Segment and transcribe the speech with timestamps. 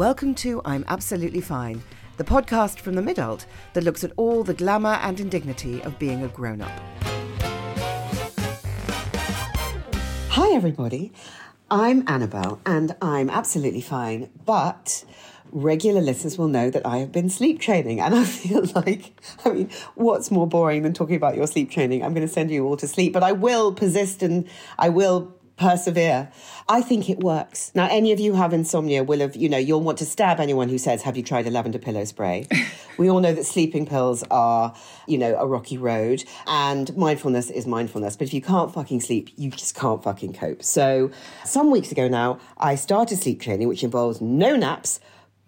[0.00, 1.82] Welcome to I'm Absolutely Fine,
[2.16, 6.24] the podcast from the Midult that looks at all the glamour and indignity of being
[6.24, 6.72] a grown up.
[10.30, 11.12] Hi, everybody.
[11.70, 15.04] I'm Annabelle and I'm absolutely fine, but
[15.52, 18.00] regular listeners will know that I have been sleep training.
[18.00, 19.12] And I feel like,
[19.44, 22.02] I mean, what's more boring than talking about your sleep training?
[22.02, 24.48] I'm going to send you all to sleep, but I will persist and
[24.78, 26.32] I will persevere.
[26.68, 27.70] I think it works.
[27.74, 30.70] Now, any of you have insomnia will have, you know, you'll want to stab anyone
[30.70, 32.48] who says, Have you tried a lavender pillow spray?
[32.98, 34.74] we all know that sleeping pills are,
[35.06, 38.16] you know, a rocky road and mindfulness is mindfulness.
[38.16, 40.62] But if you can't fucking sleep, you just can't fucking cope.
[40.62, 41.10] So,
[41.44, 44.98] some weeks ago now, I started sleep training, which involves no naps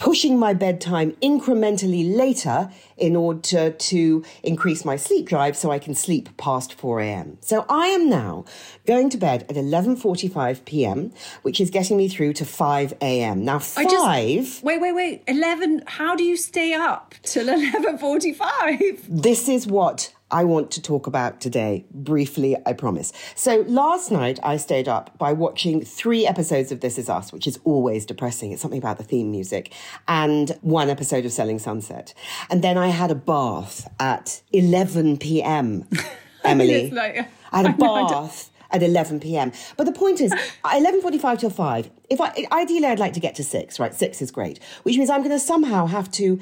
[0.02, 5.78] pushing my bedtime incrementally later in order to, to, increase my sleep drive so I
[5.78, 7.38] can sleep past 4 a.m.
[7.40, 8.44] So I am now
[8.84, 13.44] going to bed at 11:45 p.m., which is getting me through to 5 a.m.
[13.44, 15.22] Now 5 just, Wait, wait, wait.
[15.28, 19.06] 11 How do you stay up till 11:45?
[19.08, 23.12] This is what I want to talk about today, briefly, I promise.
[23.34, 27.46] So last night I stayed up by watching three episodes of This Is Us, which
[27.46, 28.50] is always depressing.
[28.50, 29.74] It's something about the theme music,
[30.08, 32.14] and one episode of Selling Sunset.
[32.48, 35.86] And then I had a bath at 11 p.m.
[36.44, 36.90] Emily.
[36.90, 39.52] like, I had a bath at 11 p.m.
[39.76, 40.32] But the point is,
[40.64, 41.90] 11:45 till 5.
[42.08, 43.94] If I ideally I'd like to get to 6, right?
[43.94, 46.40] 6 is great, which means I'm going to somehow have to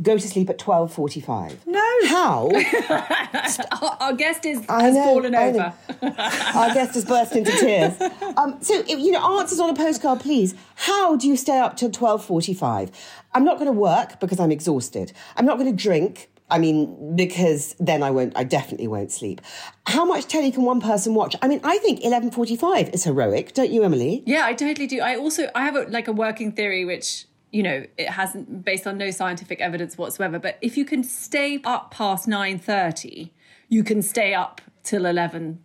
[0.00, 1.66] go to sleep at 12.45.
[1.66, 1.80] No.
[2.08, 2.50] How?
[3.82, 5.72] our, our, guest is, has know, fallen over.
[6.02, 8.00] our guest has burst into tears.
[8.36, 10.54] Um, so, you know, answers on a postcard, please.
[10.74, 12.90] How do you stay up till 12.45?
[13.34, 15.12] I'm not going to work because I'm exhausted.
[15.36, 19.40] I'm not going to drink I mean, because then I won't, I definitely won't sleep.
[19.86, 21.34] How much telly can one person watch?
[21.40, 24.22] I mean, I think 11.45 is heroic, don't you, Emily?
[24.26, 25.00] Yeah, I totally do.
[25.00, 28.86] I also, I have a, like a working theory, which you know it hasn't based
[28.86, 33.30] on no scientific evidence whatsoever but if you can stay up past 9.30
[33.68, 35.62] you can stay up till 11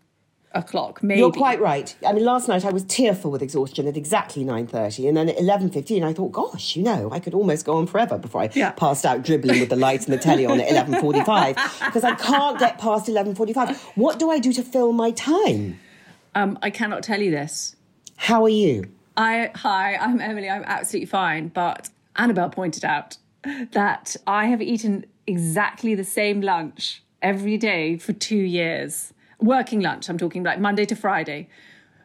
[0.53, 1.19] o'clock maybe.
[1.19, 1.93] You're quite right.
[2.05, 5.37] I mean last night i was tearful with exhaustion at exactly 9.30 and then at
[5.37, 8.71] 11.15 i thought gosh you know i could almost go on forever before i yeah.
[8.71, 12.59] passed out dribbling with the lights and the telly on at 11.45 because i can't
[12.59, 15.79] get past 11.45 what do i do to fill my time?
[16.35, 17.75] Um, i cannot tell you this.
[18.15, 20.47] How are you I hi, I'm Emily.
[20.47, 23.17] I'm absolutely fine, but Annabelle pointed out
[23.71, 29.13] that I have eaten exactly the same lunch every day for 2 years.
[29.39, 31.49] Working lunch, I'm talking like Monday to Friday,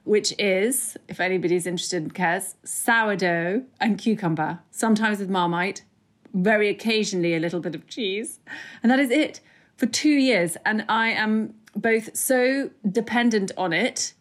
[0.05, 5.85] which is, if anybody's interested and cares, sourdough and cucumber, sometimes with marmite,
[6.33, 8.41] very occasionally a little bit of cheese.
[8.83, 9.41] And that is it
[9.77, 14.15] for 2 years and I am both so dependent on it,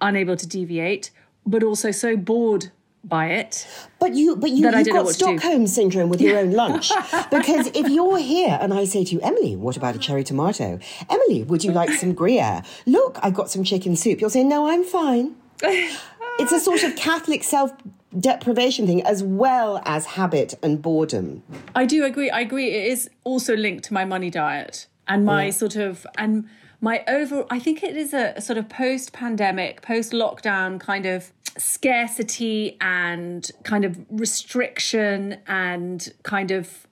[0.00, 1.10] unable to deviate,
[1.46, 2.70] but also so bored
[3.04, 3.66] by it.
[3.98, 6.90] But you, but you, you've got Stockholm syndrome with your own lunch.
[7.30, 10.78] because if you're here and I say to you, Emily, what about a cherry tomato?
[11.08, 12.62] Emily, would you like some Gruyere?
[12.86, 14.20] Look, I've got some chicken soup.
[14.20, 15.34] You'll say, no, I'm fine.
[15.62, 17.72] it's a sort of Catholic self
[18.18, 21.42] deprivation thing as well as habit and boredom.
[21.74, 22.30] I do agree.
[22.30, 22.70] I agree.
[22.70, 25.50] It is also linked to my money diet and my yeah.
[25.50, 26.48] sort of and
[26.80, 31.32] my over I think it is a sort of post pandemic, post lockdown kind of
[31.58, 36.86] scarcity and kind of restriction and kind of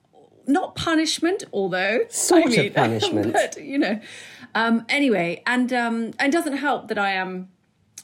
[0.47, 3.99] not punishment, although sort I mean, of punishment, but you know.
[4.55, 7.49] Um, anyway, and um, and doesn't help that I am,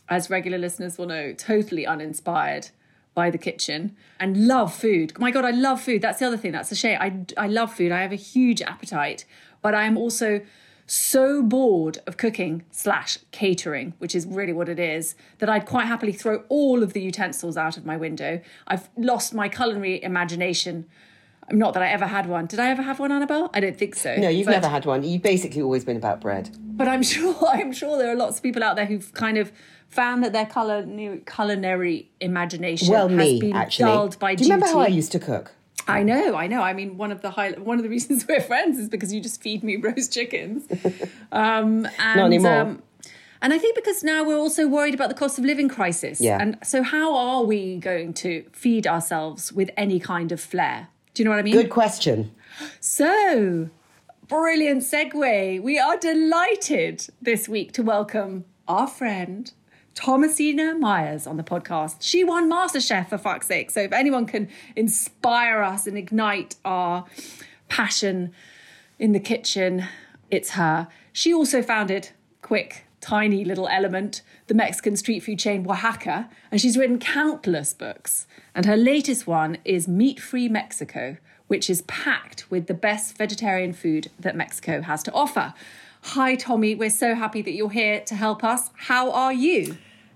[0.10, 2.70] as regular listeners will know, totally uninspired
[3.14, 5.18] by the kitchen and love food.
[5.18, 6.02] My God, I love food.
[6.02, 6.52] That's the other thing.
[6.52, 6.98] That's a shame.
[7.02, 7.92] I I love food.
[7.92, 9.26] I have a huge appetite,
[9.62, 10.42] but I am also
[10.88, 15.86] so bored of cooking slash catering, which is really what it is, that I'd quite
[15.86, 18.42] happily throw all of the utensils out of my window.
[18.68, 20.86] I've lost my culinary imagination.
[21.52, 22.48] Not that I ever had one.
[22.48, 23.52] Did I ever have one, Annabelle?
[23.54, 24.16] I don't think so.
[24.16, 25.04] No, you've but, never had one.
[25.04, 26.50] You've basically always been about bread.
[26.60, 29.52] But I'm sure I'm sure there are lots of people out there who've kind of
[29.88, 33.92] found that their culinary, culinary imagination well, has me, been actually.
[33.92, 34.56] dulled by Do you duty.
[34.56, 35.52] remember how I used to cook?
[35.88, 36.62] I know, I know.
[36.62, 39.22] I mean, one of the high, one of the reasons we're friends is because you
[39.22, 40.66] just feed me roast chickens.
[41.32, 42.62] Um, and, Not anymore.
[42.62, 42.84] Um,
[43.42, 46.20] and I think because now we're also worried about the cost of living crisis.
[46.20, 46.40] Yeah.
[46.42, 50.88] And so, how are we going to feed ourselves with any kind of flair?
[51.14, 51.54] Do you know what I mean?
[51.54, 52.34] Good question.
[52.80, 53.70] So,
[54.28, 55.62] brilliant segue.
[55.62, 59.52] We are delighted this week to welcome our friend
[59.96, 61.98] Thomasina Miers on the podcast.
[62.02, 63.72] She won MasterChef for fuck's sake.
[63.72, 67.06] So if anyone can inspire us and ignite our
[67.70, 68.34] passion
[69.00, 69.86] in the kitchen,
[70.30, 70.88] it's her.
[71.12, 72.10] She also founded
[72.42, 78.26] Quick tiny little element, the Mexican street food chain Wahaca, and she's written countless books.
[78.56, 81.18] And her latest one is Meat Free Mexico,
[81.48, 85.54] which is packed with the best vegetarian food that Mexico has to offer.
[86.10, 86.76] Hi, Tommy.
[86.76, 88.70] We're so happy that you're here to help us.
[88.76, 89.76] How are you?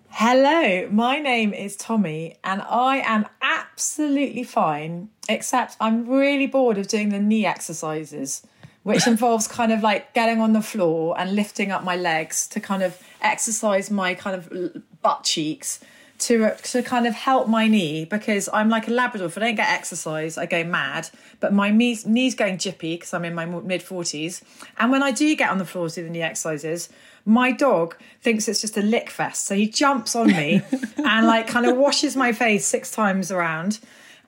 [0.09, 6.87] Hello, my name is Tommy, and I am absolutely fine, except I'm really bored of
[6.87, 8.45] doing the knee exercises,
[8.83, 12.59] which involves kind of like getting on the floor and lifting up my legs to
[12.59, 15.79] kind of exercise my kind of butt cheeks
[16.19, 19.27] to to kind of help my knee because I'm like a Labrador.
[19.27, 21.09] If I don't get exercise, I go mad.
[21.39, 24.43] But my knees knees going jippy because I'm in my mid forties,
[24.77, 26.89] and when I do get on the floor to do the knee exercises,
[27.25, 29.45] my dog thinks it's just a lick fest.
[29.45, 30.61] So he jumps on me
[30.97, 33.79] and like kind of washes my face six times around.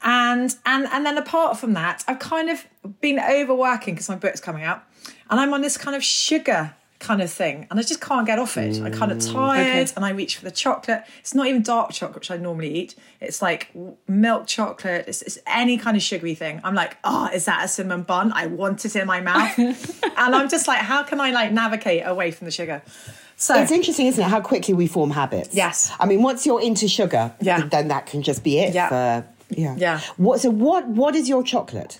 [0.03, 2.65] And and and then apart from that, I've kind of
[3.01, 4.83] been overworking because my book's coming out,
[5.29, 8.39] and I'm on this kind of sugar kind of thing and I just can't get
[8.39, 8.79] off it.
[8.81, 9.93] I'm kind of Mm, tired Okay.
[9.97, 11.03] and I reach for the chocolate.
[11.19, 12.95] It's not even dark chocolate, which I normally eat.
[13.19, 13.69] It's like
[14.07, 15.05] milk chocolate.
[15.09, 16.61] It's, it's any kind of sugary thing.
[16.63, 18.31] I'm like, oh, is that a cinnamon bun?
[18.33, 19.57] I want it in my mouth.
[20.17, 22.81] and I'm just like, how can I like navigate away from the sugar?
[23.35, 25.55] So It's interesting, isn't it, how quickly we form habits?
[25.55, 25.91] Yes.
[25.99, 27.65] I mean, once you're into sugar, Yeah.
[27.65, 28.73] then that can just be it.
[28.75, 28.89] Yeah.
[28.89, 29.75] For, yeah.
[29.77, 29.99] Yeah.
[30.17, 30.39] What?
[30.41, 30.87] So what?
[30.87, 31.99] What is your chocolate?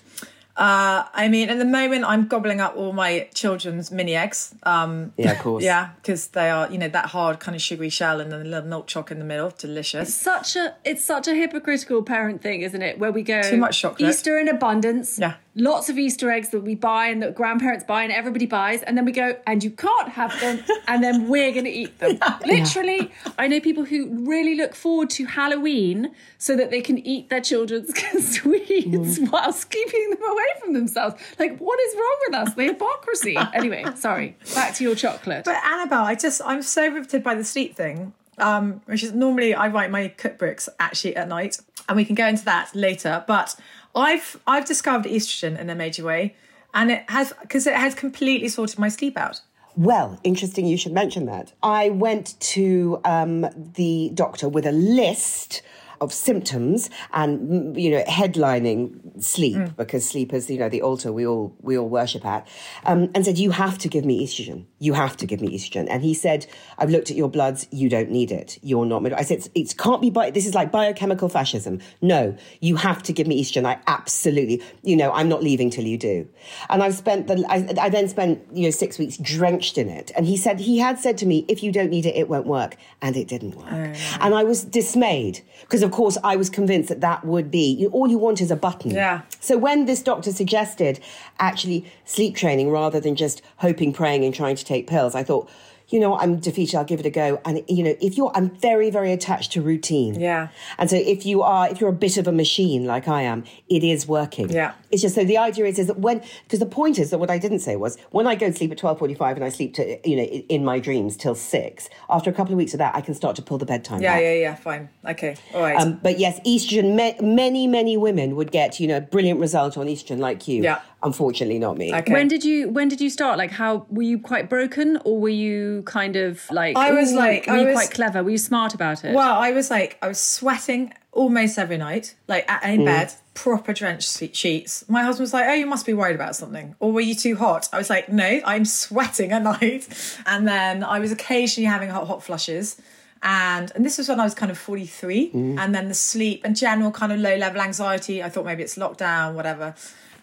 [0.56, 4.54] Uh, I mean, at the moment, I'm gobbling up all my children's mini eggs.
[4.64, 5.64] Um, Yeah, of course.
[5.64, 8.44] yeah, because they are, you know, that hard kind of sugary shell and then a
[8.44, 9.50] little milk choc in the middle.
[9.56, 10.08] Delicious.
[10.08, 12.98] It's Such a it's such a hypocritical parent thing, isn't it?
[12.98, 14.10] Where we go Too much chocolate.
[14.10, 15.18] Easter in abundance.
[15.18, 15.34] Yeah.
[15.54, 18.96] Lots of Easter eggs that we buy and that grandparents buy and everybody buys, and
[18.96, 22.18] then we go, and you can't have them, and then we're gonna eat them.
[22.46, 27.28] Literally, I know people who really look forward to Halloween so that they can eat
[27.28, 27.92] their children's
[28.34, 31.22] sweets whilst keeping them away from themselves.
[31.38, 32.54] Like, what is wrong with us?
[32.54, 33.36] The hypocrisy.
[33.52, 34.36] Anyway, sorry.
[34.54, 35.44] Back to your chocolate.
[35.44, 38.14] But Annabelle, I just, I'm so riveted by the sleep thing.
[38.38, 42.26] Um, which is normally I write my cookbooks actually at night, and we can go
[42.26, 43.24] into that later.
[43.26, 43.54] But
[43.94, 46.34] I've I've discovered estrogen in a major way,
[46.74, 49.40] and it has because it has completely sorted my sleep out.
[49.76, 51.52] Well, interesting you should mention that.
[51.62, 55.62] I went to um, the doctor with a list
[56.02, 61.12] of symptoms and mm, you know headlining sleep because sleep is you know the altar
[61.12, 62.46] we all we all worship at
[62.84, 64.66] um, and said you have to give me estrogen.
[64.80, 65.86] You have to give me estrogen.
[65.88, 66.46] And he said
[66.76, 67.68] I've looked at your bloods.
[67.70, 68.58] You don't need it.
[68.62, 71.80] You're not mid-" I said it can't be bi- this is like biochemical fascism.
[72.00, 73.64] No you have to give me estrogen.
[73.64, 76.28] I absolutely you know I'm not leaving till you do.
[76.68, 80.10] And I've spent the I, I then spent you know six weeks drenched in it.
[80.16, 82.46] And he said he had said to me if you don't need it it won't
[82.46, 82.76] work.
[83.00, 83.96] And it didn't work.
[84.20, 87.88] And I was dismayed because of course I was convinced that that would be you,
[87.90, 89.20] all you want is a button Yeah.
[89.40, 91.00] so when this doctor suggested
[91.38, 95.50] actually sleep training rather than just hoping praying and trying to take pills I thought
[95.92, 98.32] you know what, I'm defeated I'll give it a go and you know if you're
[98.34, 100.48] I'm very very attached to routine Yeah.
[100.78, 103.44] and so if you are if you're a bit of a machine like I am
[103.68, 104.72] it is working Yeah.
[104.90, 107.30] it's just so the idea is is that when because the point is that what
[107.30, 110.08] I didn't say was when I go to sleep at 12:45 and I sleep to
[110.08, 113.00] you know in my dreams till 6 after a couple of weeks of that I
[113.02, 114.54] can start to pull the bedtime Yeah, back yeah, yeah.
[114.54, 114.88] Fine.
[115.06, 115.36] Okay.
[115.54, 115.76] All right.
[115.80, 116.96] um, but yes, estrogen.
[116.96, 120.62] Ma- many, many women would get you know brilliant result on estrogen, like you.
[120.62, 120.80] Yeah.
[121.02, 121.92] Unfortunately, not me.
[121.92, 122.12] Okay.
[122.12, 123.38] When did you when did you start?
[123.38, 127.46] Like how were you quite broken or were you kind of like I was like-
[127.46, 128.22] were I you was- quite clever?
[128.22, 129.14] Were you smart about it?
[129.14, 132.86] Well, I was like, I was sweating almost every night, like at, in mm.
[132.86, 134.84] bed, proper drenched sheets.
[134.88, 137.36] My husband was like, "Oh, you must be worried about something, or were you too
[137.36, 139.88] hot?" I was like, "No, I'm sweating at night."
[140.26, 142.80] And then I was occasionally having hot, hot flushes.
[143.22, 145.28] And and this was when I was kind of 43.
[145.28, 145.58] Mm-hmm.
[145.58, 148.22] And then the sleep and general kind of low level anxiety.
[148.22, 149.74] I thought maybe it's lockdown, whatever.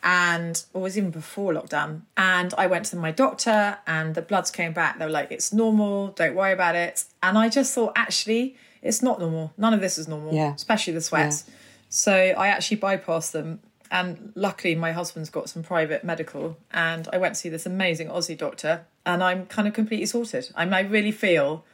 [0.04, 2.02] And or was even before lockdown.
[2.18, 4.98] And I went to my doctor and the bloods came back.
[5.00, 7.04] They were like, it's normal, don't worry about it.
[7.22, 9.52] And I just thought, actually, it's not normal.
[9.58, 10.54] None of this is normal, Yeah.
[10.54, 11.46] especially the sweats.
[11.90, 13.60] So I actually bypassed them.
[13.92, 18.08] And luckily, my husband's got some private medical, and I went to see this amazing
[18.10, 20.52] Aussie doctor, and I'm kind of completely sorted.
[20.56, 21.66] I mean, I really feel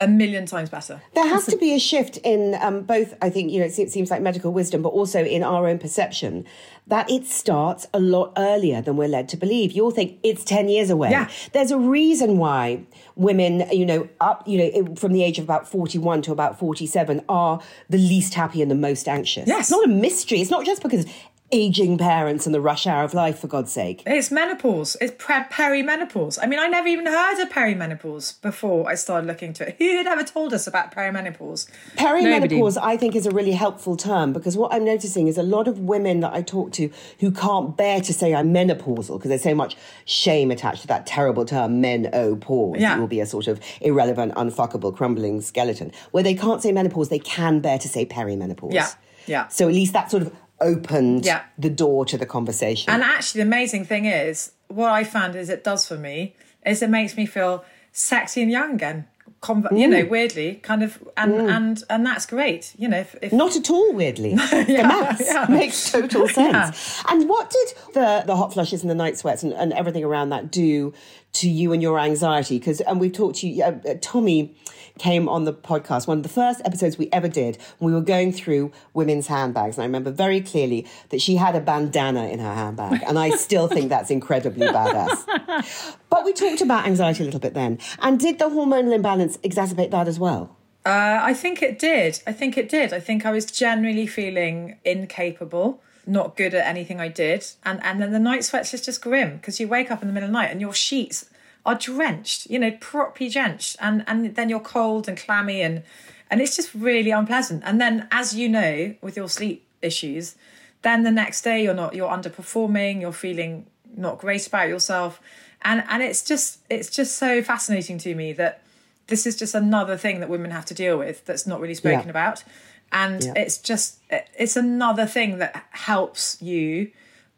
[0.00, 1.02] a million times better.
[1.14, 3.14] There has to be a shift in um, both.
[3.20, 6.46] I think you know it seems like medical wisdom, but also in our own perception
[6.86, 9.72] that it starts a lot earlier than we're led to believe.
[9.72, 11.10] You'll think it's ten years away.
[11.10, 11.28] Yeah.
[11.52, 12.82] There's a reason why
[13.14, 17.22] women, you know, up, you know, from the age of about forty-one to about forty-seven,
[17.28, 19.46] are the least happy and the most anxious.
[19.46, 19.60] Yes.
[19.60, 20.40] it's not a mystery.
[20.40, 21.06] It's not just because
[21.52, 24.02] aging parents and the rush hour of life, for God's sake.
[24.06, 24.96] It's menopause.
[25.00, 26.38] It's pre- perimenopause.
[26.40, 29.76] I mean, I never even heard of perimenopause before I started looking into it.
[29.78, 31.70] Who had ever told us about perimenopause?
[31.96, 35.68] Perimenopause, I think, is a really helpful term because what I'm noticing is a lot
[35.68, 36.90] of women that I talk to
[37.20, 41.06] who can't bear to say I'm menopausal because there's so much shame attached to that
[41.06, 42.80] terrible term, menopause.
[42.80, 42.96] Yeah.
[42.96, 45.92] It will be a sort of irrelevant, unfuckable, crumbling skeleton.
[46.10, 48.72] Where they can't say menopause, they can bear to say perimenopause.
[48.72, 48.88] Yeah,
[49.26, 49.48] yeah.
[49.48, 51.42] So at least that sort of opened Yeah.
[51.58, 52.90] the door to the conversation.
[52.92, 56.82] And actually, the amazing thing is, what I found is it does for me is
[56.82, 59.06] it makes me feel sexy and young again.
[59.40, 60.10] Con- You know, mm.
[60.10, 61.50] weirdly, kind of, and mm.
[61.56, 62.74] and and that's great.
[62.76, 64.34] You know, if, if Not at all, weirdly.
[64.50, 65.46] the maths yeah.
[65.48, 67.02] makes total sense.
[67.08, 70.28] And what did the, the hot flushes and the night sweats and, and everything around
[70.28, 70.92] that do
[71.34, 72.58] to you and your anxiety?
[72.58, 74.54] Because, and we've talked to you, uh, uh, Tommy
[74.98, 77.56] came on the podcast, one of the first episodes we ever did.
[77.78, 79.76] We were going through women's handbags.
[79.76, 83.02] And I remember very clearly that she had a bandana in her handbag.
[83.06, 85.96] And I still think that's incredibly badass.
[86.10, 87.78] But we talked about anxiety a little bit then.
[88.00, 90.56] And did the hormonal imbalance exacerbate that as well?
[90.84, 92.20] Uh, I think it did.
[92.26, 92.92] I think it did.
[92.92, 98.00] I think I was generally feeling incapable, not good at anything I did, and and
[98.00, 100.32] then the night sweats is just grim because you wake up in the middle of
[100.32, 101.28] the night and your sheets
[101.66, 105.82] are drenched, you know, properly drenched, and and then you're cold and clammy and
[106.30, 107.62] and it's just really unpleasant.
[107.64, 110.36] And then, as you know, with your sleep issues,
[110.82, 113.66] then the next day you're not you're underperforming, you're feeling
[113.96, 115.20] not great about yourself,
[115.62, 118.62] and and it's just it's just so fascinating to me that
[119.08, 122.04] this is just another thing that women have to deal with that's not really spoken
[122.04, 122.10] Yeah.
[122.10, 122.44] about
[122.92, 123.32] and Yeah.
[123.36, 126.90] it's just it's another thing that helps you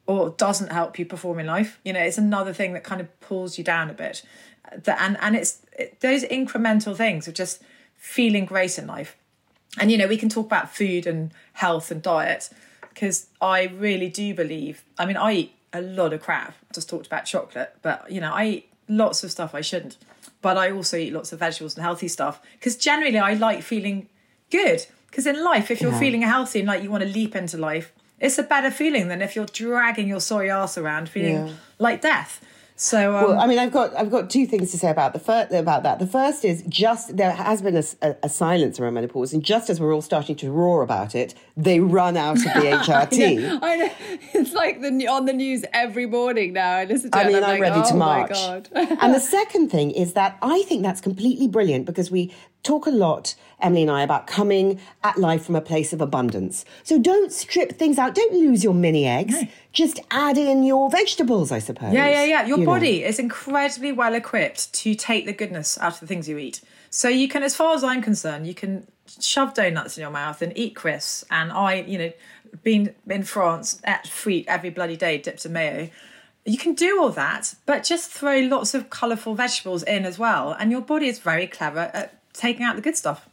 [0.06, 1.78] or doesn't help you perform in life.
[1.84, 4.22] You know it's another thing that kind of pulls you down a bit.
[4.84, 7.62] That and and it's it, those incremental things of just
[7.96, 9.16] feeling great in life.
[9.78, 12.50] And you know we can talk about food and health and diet
[12.90, 16.90] because i really do believe i mean i eat a lot of crap I just
[16.90, 19.96] talked about chocolate but you know i eat lots of stuff i shouldn't.
[20.42, 24.08] But i also eat lots of vegetables and healthy stuff because generally i like feeling
[24.50, 25.98] good because in life if you're Yeah.
[26.00, 29.20] feeling healthy and like you want to leap into life it's a better feeling than
[29.22, 31.52] if you're dragging your sorry ass around feeling Yeah.
[31.78, 32.40] like death
[32.74, 35.18] so um, Well, I mean, I've got I've got two things to say about the
[35.20, 35.98] fir- about that.
[36.00, 39.94] The first is just there has been a silence around menopause, and just as we're
[39.94, 43.58] all starting to roar about it, they run out of the HRT.
[43.62, 43.90] I know.
[44.34, 46.72] It's like the on the news every morning now.
[46.76, 47.24] I listen to I it.
[47.26, 48.30] and mean, I'm, I'm like, ready to oh march.
[48.30, 48.68] My God.
[49.02, 52.90] and the second thing is that I think that's completely brilliant because we talk a
[52.90, 56.64] lot, Emily and I, about coming at life from a place of abundance.
[56.82, 58.14] So don't strip things out.
[58.14, 59.34] Don't lose your mini eggs.
[59.72, 61.94] Just add in your vegetables, I suppose.
[61.94, 62.46] Yeah, yeah, yeah.
[62.46, 62.72] Your You know.
[62.72, 66.60] body is incredibly well equipped to take the goodness out of the things you eat.
[66.90, 68.86] So you can, as far as I'm concerned, you can
[69.20, 71.24] shove donuts in your mouth and eat crisps.
[71.30, 72.12] And I, you know,
[72.62, 75.88] been in France at frites every bloody day, dipped in mayo.
[76.44, 80.52] You can do all that, but just throw lots of colourful vegetables in as well.
[80.52, 83.28] And your body is very clever at taking out the good stuff.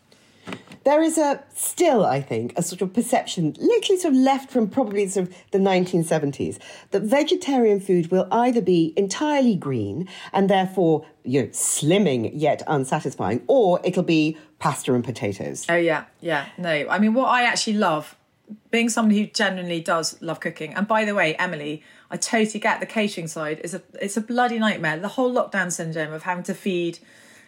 [0.83, 4.69] There is a still, I think, a sort of perception, literally sort of left from
[4.69, 6.57] probably sort of the 1970s,
[6.91, 13.43] that vegetarian food will either be entirely green and therefore, you know, slimming yet unsatisfying,
[13.47, 15.65] or it'll be pasta and potatoes.
[15.69, 16.47] Oh yeah, yeah.
[16.57, 18.15] No, I mean what I actually love,
[18.71, 20.73] being somebody who genuinely does love cooking.
[20.73, 23.59] And by the way, Emily, I totally get the catering side.
[23.63, 24.97] is a it's a bloody nightmare.
[24.97, 26.99] The whole lockdown syndrome of having to feed,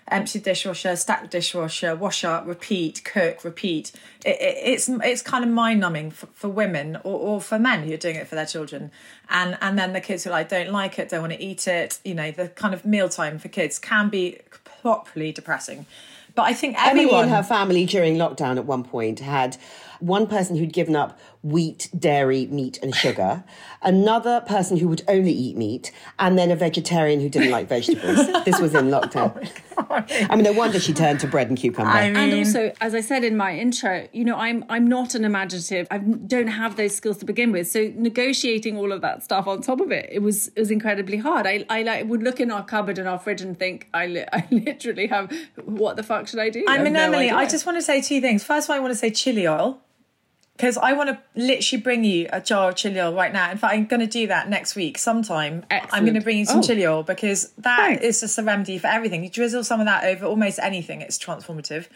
[0.08, 3.92] empty dishwasher, stack dishwasher, wash up, repeat, cook, repeat.
[4.26, 7.84] It, it, it's it's kind of mind numbing for, for women or, or for men
[7.84, 8.92] who are doing it for their children.
[9.30, 12.00] And and then the kids who like don't like it, don't want to eat it.
[12.04, 14.40] You know, the kind of mealtime for kids can be
[14.82, 15.86] properly depressing.
[16.34, 19.58] But I think Emily and her family during lockdown at one point had
[20.00, 23.44] one person who'd given up wheat, dairy, meat, and sugar,
[23.82, 28.28] another person who would only eat meat, and then a vegetarian who didn't like vegetables.
[28.46, 29.50] this was in lockdown.
[29.78, 29.86] Oh
[30.30, 31.90] I mean, no wonder she turned to bread and cucumber.
[31.90, 35.16] I mean, and also, as I said in my intro, you know, I'm I'm not
[35.16, 35.88] an imaginative.
[35.90, 37.68] I don't have those skills to begin with.
[37.68, 41.18] So negotiating all of that stuff on top of it, it was it was incredibly
[41.18, 41.48] hard.
[41.48, 44.26] I I like would look in our cupboard and our fridge and think, I li-
[44.32, 45.32] I literally have
[45.66, 46.64] what the fuck should I do?
[46.68, 48.44] I have mean, no Emily, I just want to say two things.
[48.44, 49.82] First of all, I want to say chili oil
[50.58, 53.50] because I want to literally bring you a jar of chili oil right now.
[53.52, 55.66] In fact, I'm going to do that next week sometime.
[55.72, 56.62] I'm going to bring you some Oh.
[56.64, 58.04] chili oil because that Thanks.
[58.04, 59.24] is just a remedy for everything.
[59.24, 61.88] You drizzle some of that over almost anything, it's transformative.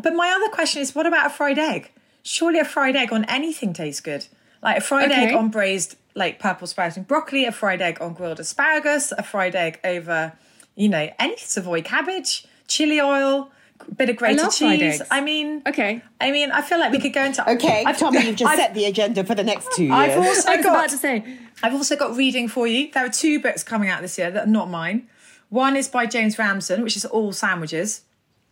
[0.00, 1.90] But my other question is what about a fried egg?
[2.22, 4.26] Surely a fried egg on anything tastes good.
[4.62, 5.28] Like a fried Okay.
[5.30, 9.56] egg on braised, like purple sprouting broccoli, a fried egg on grilled asparagus, a fried
[9.56, 10.34] egg over,
[10.76, 13.50] you know, any Savoy cabbage, chili oil,
[13.96, 15.00] bit of grated love fried cheese.
[15.00, 15.08] eggs.
[15.10, 16.02] I mean, Okay.
[16.20, 17.48] I mean, I feel like we could go into.
[17.52, 19.94] Okay, I've- Tommy, you've just I've- set the agenda for the next two years.
[19.94, 21.24] I've also I was got about to say.
[21.62, 22.90] I've also got reading for you.
[22.92, 25.08] There are two books coming out this year that are not mine.
[25.48, 28.02] One is by James Ramsden, which is all sandwiches.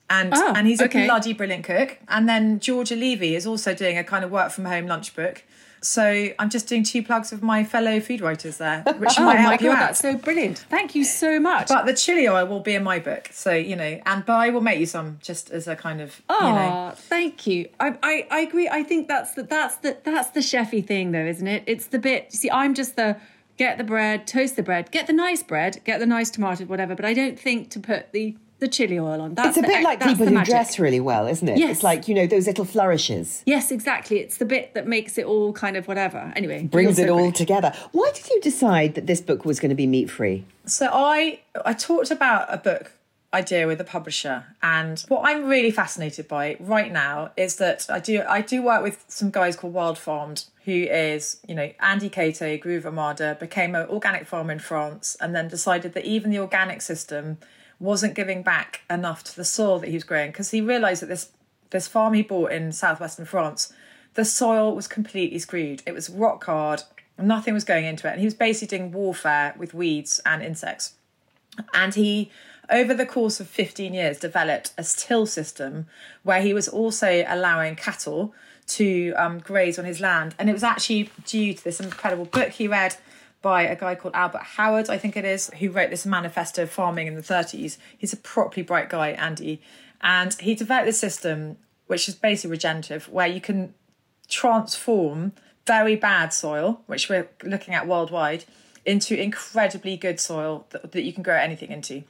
[0.08, 1.04] And Oh, and he's a okay.
[1.06, 1.98] bloody brilliant cook.
[2.08, 5.44] And then Georgia Levy is also doing a kind of work from home lunch book.
[5.82, 9.36] So I'm just doing two plugs of my fellow food writers there, which Oh might
[9.36, 9.80] my help you god, out.
[9.80, 10.58] that's so brilliant!
[10.68, 11.68] Thank you so much.
[11.68, 13.28] But the chili oil will be in my book.
[13.32, 16.20] So, you know, and but I will make you some just as a kind of
[16.28, 16.92] Oh, you know.
[16.96, 17.68] thank you.
[17.80, 18.68] I, I, I agree.
[18.68, 21.64] I think that's the that's the that's the chefy thing, though, isn't it?
[21.66, 22.28] It's the bit.
[22.32, 23.16] you See, I'm just the
[23.56, 26.94] get the bread, toast the bread, get the nice bread, get the nice tomato, whatever.
[26.94, 29.34] But I don't think to put the the chili oil on.
[29.34, 30.52] That's it's a the- bit like people who magic.
[30.52, 31.58] dress really well, isn't it?
[31.58, 31.70] Yes.
[31.76, 33.42] It's like, you know, those little flourishes.
[33.46, 34.18] Yes, exactly.
[34.20, 36.32] It's the bit that makes it all kind of whatever.
[36.36, 37.36] Anyway, Brings you're it all brilliant.
[37.36, 37.72] together.
[37.92, 40.44] Why did you decide that this book was going to be meat free?
[40.66, 42.92] So I I talked about a book
[43.32, 48.00] idea with a publisher and what I'm really fascinated by right now is that I
[48.00, 52.58] do I do work with some guys called Wildfarmed who is, you know, Andy Cato,
[52.58, 56.82] Groove Armada, became an organic farmer in France and then decided that even the organic
[56.82, 57.38] system
[57.80, 61.08] wasn't giving back enough to the soil that he was growing because he realized that
[61.08, 61.30] this
[61.70, 63.72] this farm he bought in southwestern France,
[64.14, 65.82] the soil was completely screwed.
[65.86, 66.82] It was rock hard,
[67.18, 68.12] nothing was going into it.
[68.12, 70.94] And he was basically doing warfare with weeds and insects.
[71.72, 72.30] And he,
[72.68, 75.86] over the course of 15 years, developed a till system
[76.22, 78.34] where he was also allowing cattle
[78.68, 80.34] to um, graze on his land.
[80.38, 82.96] And it was actually due to this incredible book he read
[83.42, 86.70] by a guy called Albert Howard, I think it is, who wrote this manifesto of
[86.70, 87.78] farming in the 30s.
[87.96, 89.62] He's a properly bright guy, Andy.
[90.02, 91.56] And he developed this system,
[91.86, 93.74] which is basically regenerative, where you can
[94.28, 95.32] transform
[95.66, 98.44] very bad soil, which we're looking at worldwide,
[98.84, 102.02] into incredibly good soil that, that you can grow anything into.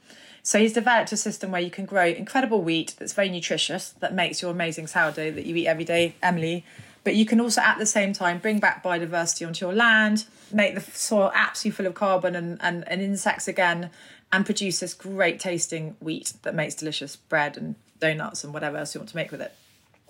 [0.43, 4.13] So he's developed a system where you can grow incredible wheat that's very nutritious, that
[4.13, 6.65] makes your amazing sourdough that you eat every day, Emily.
[7.03, 10.75] But you can also at the same time bring back biodiversity onto your land, make
[10.75, 13.89] the soil absolutely full of carbon and, and, and insects again,
[14.31, 18.93] and produce this great tasting wheat that makes delicious bread and donuts and whatever else
[18.93, 19.53] you want to make with it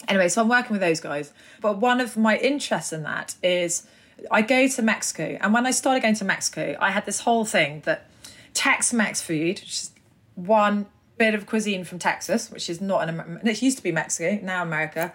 [0.08, 1.34] anyway, so I'm working with those guys.
[1.62, 3.88] But one of my interests in that is
[4.30, 7.46] I go to Mexico, and when I started going to Mexico, I had this whole
[7.46, 8.10] thing that
[8.54, 9.92] Tex-Mex food, which is
[10.36, 13.92] one bit of cuisine from Texas, which is not an Amer- it used to be
[13.92, 15.14] Mexico, now America,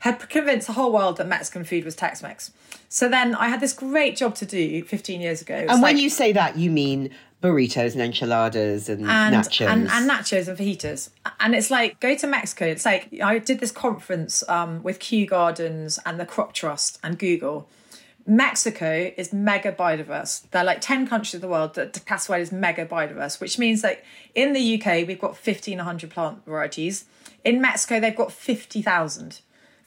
[0.00, 2.52] had convinced the whole world that Mexican food was Tex-Mex.
[2.88, 5.66] So then I had this great job to do 15 years ago.
[5.68, 7.10] And when you say that, you mean
[7.42, 9.66] burritos and enchiladas and, and, nachos.
[9.66, 11.10] and and nachos and fajitas.
[11.38, 12.66] And it's like go to Mexico.
[12.66, 17.18] It's like I did this conference um, with Kew Gardens and the Crop Trust and
[17.18, 17.68] Google.
[18.26, 20.48] Mexico is mega biodiverse.
[20.50, 23.82] There are like 10 countries of the world that classify as mega biodiverse, which means
[23.82, 27.06] that in the UK, we've got 1,500 plant varieties.
[27.44, 29.40] In Mexico, they've got 50,000.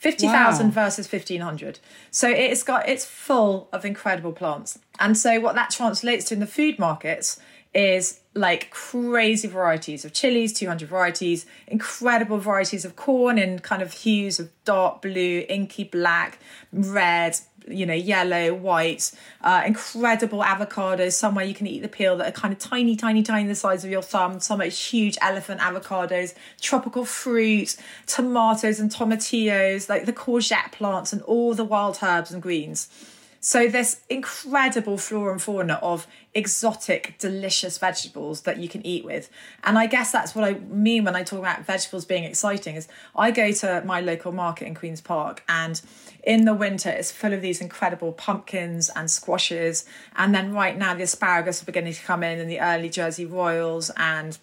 [0.03, 0.71] 50,000 Wow.
[0.83, 1.79] versus 1500.
[2.11, 4.77] So it's got it's full of incredible plants.
[4.99, 7.39] And so what that translates to in the food markets
[7.73, 13.91] is like crazy varieties of chilies, 200 varieties, incredible varieties of corn in kind of
[13.91, 16.39] hues of dark blue, inky black,
[16.71, 22.27] red, you know, yellow, white, uh, incredible avocados, somewhere you can eat the peel that
[22.27, 26.33] are kind of tiny, tiny, tiny, the size of your thumb, some huge elephant avocados,
[26.59, 27.75] tropical fruit,
[28.07, 32.87] tomatoes and tomatillos, like the courgette plants and all the wild herbs and greens.
[33.45, 39.29] So this incredible flora and fauna of exotic, delicious vegetables that you can eat with.
[39.65, 42.87] And I guess that's what I mean when I talk about vegetables being exciting is
[43.17, 45.81] I go to my local market in Queen's Park and
[46.23, 49.83] in the winter it's full of these incredible pumpkins and squashes.
[50.15, 53.25] And then right now the asparagus are beginning to come in and the early Jersey
[53.25, 54.37] Royals and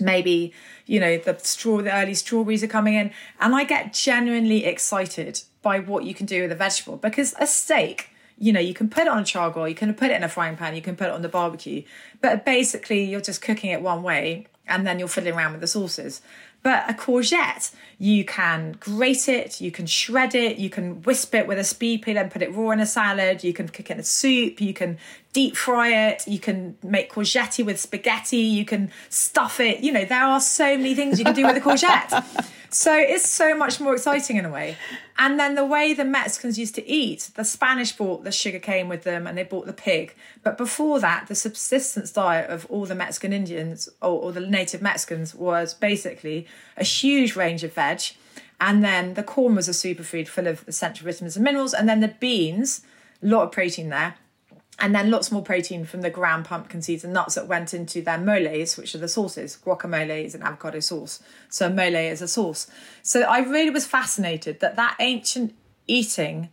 [0.00, 0.52] maybe
[0.86, 5.42] you know the straw the early strawberries are coming in and i get genuinely excited
[5.60, 8.08] by what you can do with a vegetable because a steak
[8.42, 10.28] you know you can put it on a charcoal you can put it in a
[10.28, 11.82] frying pan you can put it on the barbecue
[12.20, 15.66] but basically you're just cooking it one way and then you're fiddling around with the
[15.66, 16.22] sauces.
[16.62, 21.48] But a courgette you can grate it you can shred it you can wisp it
[21.48, 23.94] with a speed peeler and put it raw in a salad you can cook it
[23.94, 24.96] in a soup you can
[25.32, 26.26] deep fry it.
[26.26, 28.38] You can make courgette with spaghetti.
[28.38, 29.80] You can stuff it.
[29.80, 32.50] You know there are so many things you can do with a courgette.
[32.70, 34.78] So it's so much more exciting in a way.
[35.18, 38.88] And then the way the mexicans used to eat the spanish brought the sugar cane
[38.88, 40.14] with them and they brought the pig.
[40.42, 44.80] But before that the subsistence diet of all the mexican indians or, or the native
[44.80, 46.46] mexicans was basically
[46.78, 48.00] a huge range of veg.
[48.58, 51.74] And then the corn was a superfood full of essential vitamins and minerals.
[51.74, 52.82] And then the beans
[53.22, 54.14] a lot of protein there
[54.78, 58.00] and then lots more protein from the ground pumpkin seeds and nuts that went into
[58.02, 59.58] their moles, which are the sauces.
[59.64, 62.66] Guacamole is an avocado sauce, so mole is a sauce.
[63.02, 65.54] So I really was fascinated that that ancient
[65.86, 66.48] eating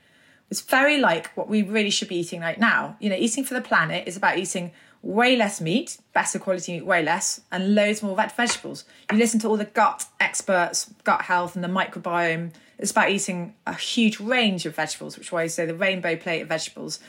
[0.50, 2.98] was very like what we really should be eating right now.
[3.00, 6.86] You know, eating for the planet is about eating way less meat, better quality meat,
[6.86, 8.84] way less, and loads more vegetables.
[9.12, 12.52] You listen to all the gut experts, gut health, and the microbiome.
[12.78, 16.16] It's about eating a huge range of vegetables, which is why I say the rainbow
[16.16, 17.00] plate of vegetables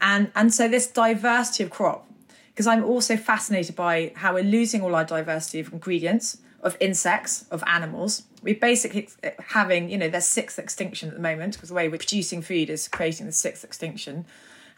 [0.00, 2.08] and and so this diversity of crop
[2.50, 7.44] because i'm also fascinated by how we're losing all our diversity of ingredients of insects
[7.50, 8.24] of animals.
[8.42, 9.08] We're basically
[9.48, 12.70] having you know there's sixth extinction at the moment because the way we're producing food
[12.70, 14.26] is creating the sixth extinction.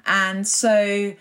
[0.07, 1.15] And so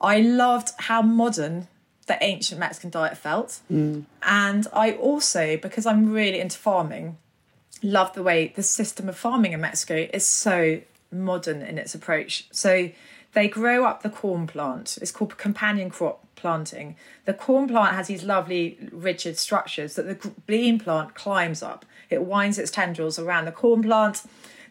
[0.00, 1.68] i loved how modern
[2.06, 3.60] the ancient mexican diet felt.
[3.72, 4.04] Mm.
[4.24, 7.16] and i also because i'm really into farming
[7.80, 10.80] love the way the system of farming in mexico is so
[11.14, 12.46] modern in its approach.
[12.50, 12.90] So
[13.34, 14.98] they grow up the corn plant.
[15.02, 16.96] It's called companion crop planting.
[17.24, 21.84] The corn plant has these lovely rigid structures that the bean plant climbs up.
[22.10, 24.22] It winds its tendrils around the corn plant.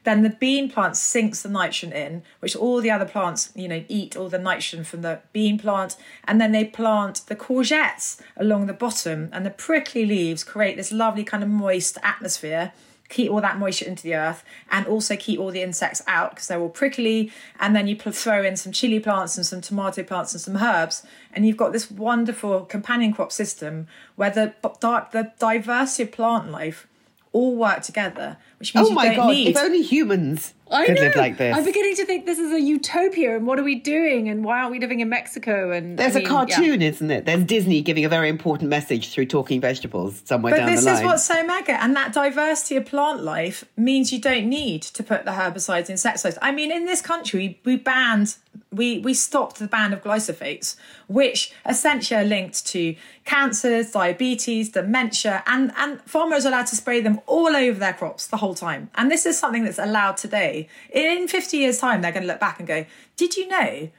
[0.04, 3.86] Then the bean plant sinks the nitrogen in, which all the other plants, you know,
[3.88, 5.95] eat all the nitrogen from the bean plant.
[6.26, 10.91] And then they plant the courgettes along the bottom, and the prickly leaves create this
[10.91, 12.73] lovely kind of moist atmosphere
[13.13, 16.47] keep all that moisture into the earth and also keep all the insects out because
[16.47, 17.32] they're all prickly.
[17.60, 21.04] And then you throw in some chili plants and some tomato plants and some herbs,
[21.32, 26.88] and you've got this wonderful companion crop system where the, the diversity of plant life
[27.32, 29.28] all work together, which means oh my god!
[29.28, 29.49] Need...
[29.49, 31.02] If only humans I could know.
[31.02, 31.56] live like this.
[31.56, 34.30] I'm beginning to think this is a utopia, and what are we doing?
[34.30, 35.71] And why aren't we living in Mexico?
[35.71, 36.88] And there's I mean, a cartoon, yeah.
[36.88, 37.26] isn't it?
[37.26, 40.86] There's Disney giving a very important message through talking vegetables somewhere but down the line.
[40.86, 44.47] But this is what's so mega, and that diversity of plant life means you don't
[44.47, 46.38] need to put the herbicides, insecticides.
[46.41, 48.36] I mean, in this country, we banned,
[48.71, 50.76] we we stopped the ban of glyphosates,
[51.08, 52.95] which essentially are linked to
[53.26, 58.28] cancers, diabetes, dementia, and and farmers are allowed to spray them all over their crops
[58.28, 58.89] the whole time.
[58.96, 60.68] And this is something that's allowed today.
[60.92, 62.86] In 50 years' time, they're going to look back and go,
[63.16, 63.89] Did you know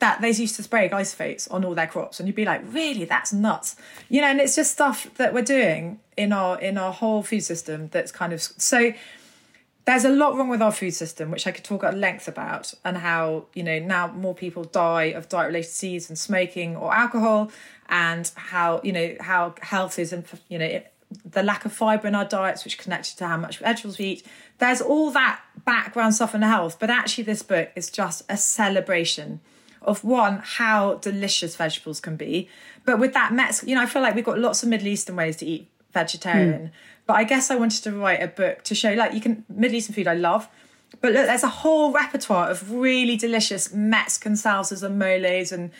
[0.00, 2.18] that they used to spray glyphosate on all their crops?
[2.18, 3.04] And you'd be like, Really?
[3.04, 3.76] That's nuts.
[4.08, 7.42] You know, and it's just stuff that we're doing in our in our whole food
[7.42, 8.92] system that's kind of so
[9.86, 12.72] there's a lot wrong with our food system, which I could talk at length about,
[12.84, 17.50] and how you know now more people die of diet-related disease and smoking or alcohol,
[17.88, 20.82] and how you know how health is, and you know
[21.24, 24.26] the lack of fibre in our diets, which connected to how much vegetables we eat.
[24.58, 29.40] There's all that background stuff in health, but actually, this book is just a celebration
[29.82, 32.48] of one how delicious vegetables can be.
[32.84, 35.16] But with that Mex, you know, I feel like we've got lots of Middle Eastern
[35.16, 36.68] ways to eat vegetarian.
[36.68, 36.70] Mm.
[37.06, 39.76] But I guess I wanted to write a book to show, like, you can Middle
[39.76, 40.48] Eastern food I love,
[41.00, 45.70] but look, there's a whole repertoire of really delicious Mexican salsas and moles and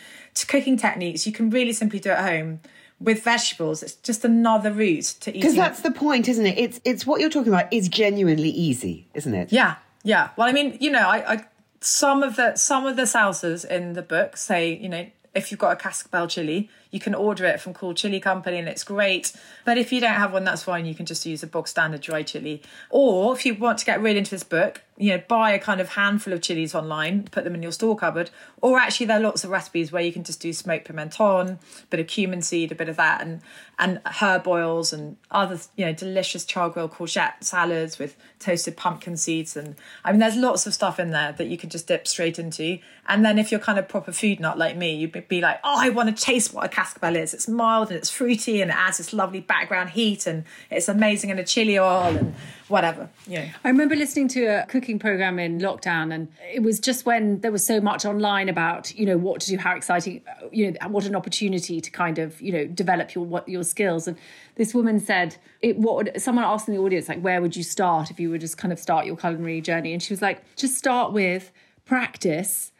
[0.47, 2.59] cooking techniques you can really simply do at home
[3.05, 3.83] with vegetables.
[3.83, 5.41] It's just another route to eating.
[5.41, 6.57] Because that's the point, isn't it?
[6.57, 9.53] It's it's what you're talking about is genuinely easy, isn't it?
[9.53, 10.31] Yeah, yeah.
[10.35, 11.45] Well, I mean, you know, I, I
[11.79, 15.59] some of the some of the salsas in the book say, you know, if you've
[15.59, 19.33] got a cascabel chili, you can order it from Cool Chile Company and it's great.
[19.65, 20.85] But if you don't have one, that's fine.
[20.85, 22.61] You can just use a bog standard dry chili.
[22.89, 25.81] Or if you want to get really into this book, you know, buy a kind
[25.81, 28.29] of handful of chilies online, put them in your store cupboard.
[28.61, 31.87] Or actually, there are lots of recipes where you can just do smoked pimenton, a
[31.89, 33.41] bit of cumin seed, a bit of that, and
[33.77, 39.17] and herb oils and other, you know, delicious char grilled courgette salads with toasted pumpkin
[39.17, 39.57] seeds.
[39.57, 42.39] And I mean, there's lots of stuff in there that you can just dip straight
[42.39, 42.79] into.
[43.05, 45.75] And then if you're kind of proper food nut like me, you'd be like, oh,
[45.77, 47.33] I want to taste what a cascabel is.
[47.33, 51.29] It's mild and it's fruity and it adds this lovely background heat and it's amazing
[51.29, 52.35] in a chili oil and
[52.67, 53.09] whatever.
[53.27, 53.49] You know.
[53.63, 57.51] I remember listening to a cooking program in lockdown and it was just when there
[57.51, 60.21] was so much online about, you know, what to do, how exciting,
[60.51, 64.07] you know, what an opportunity to kind of, you know, develop your what your skills.
[64.07, 64.17] And
[64.55, 67.63] this woman said, it what would, someone asked in the audience, like, where would you
[67.63, 69.93] start if you would just kind of start your culinary journey?
[69.93, 71.51] And she was like, just start with
[71.85, 72.71] practice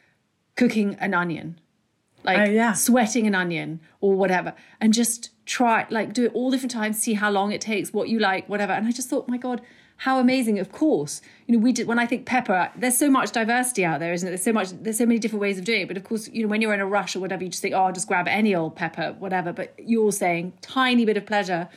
[0.56, 1.60] cooking an onion
[2.26, 2.74] like oh, yeah.
[2.74, 7.14] sweating an onion or whatever, and just try like do it all different times, see
[7.14, 8.74] how long it takes, what you like, whatever.
[8.74, 9.62] And I just thought, my God,
[9.98, 10.60] how amazing!
[10.60, 12.70] Of course, you know, we did when I think pepper.
[12.76, 14.32] There's so much diversity out there, isn't it?
[14.32, 14.70] There's so much.
[14.72, 15.88] There's so many different ways of doing it.
[15.88, 17.74] But of course, you know, when you're in a rush or whatever, you just think,
[17.74, 19.54] oh, I'll just grab any old pepper, whatever.
[19.54, 21.70] But you're saying tiny bit of pleasure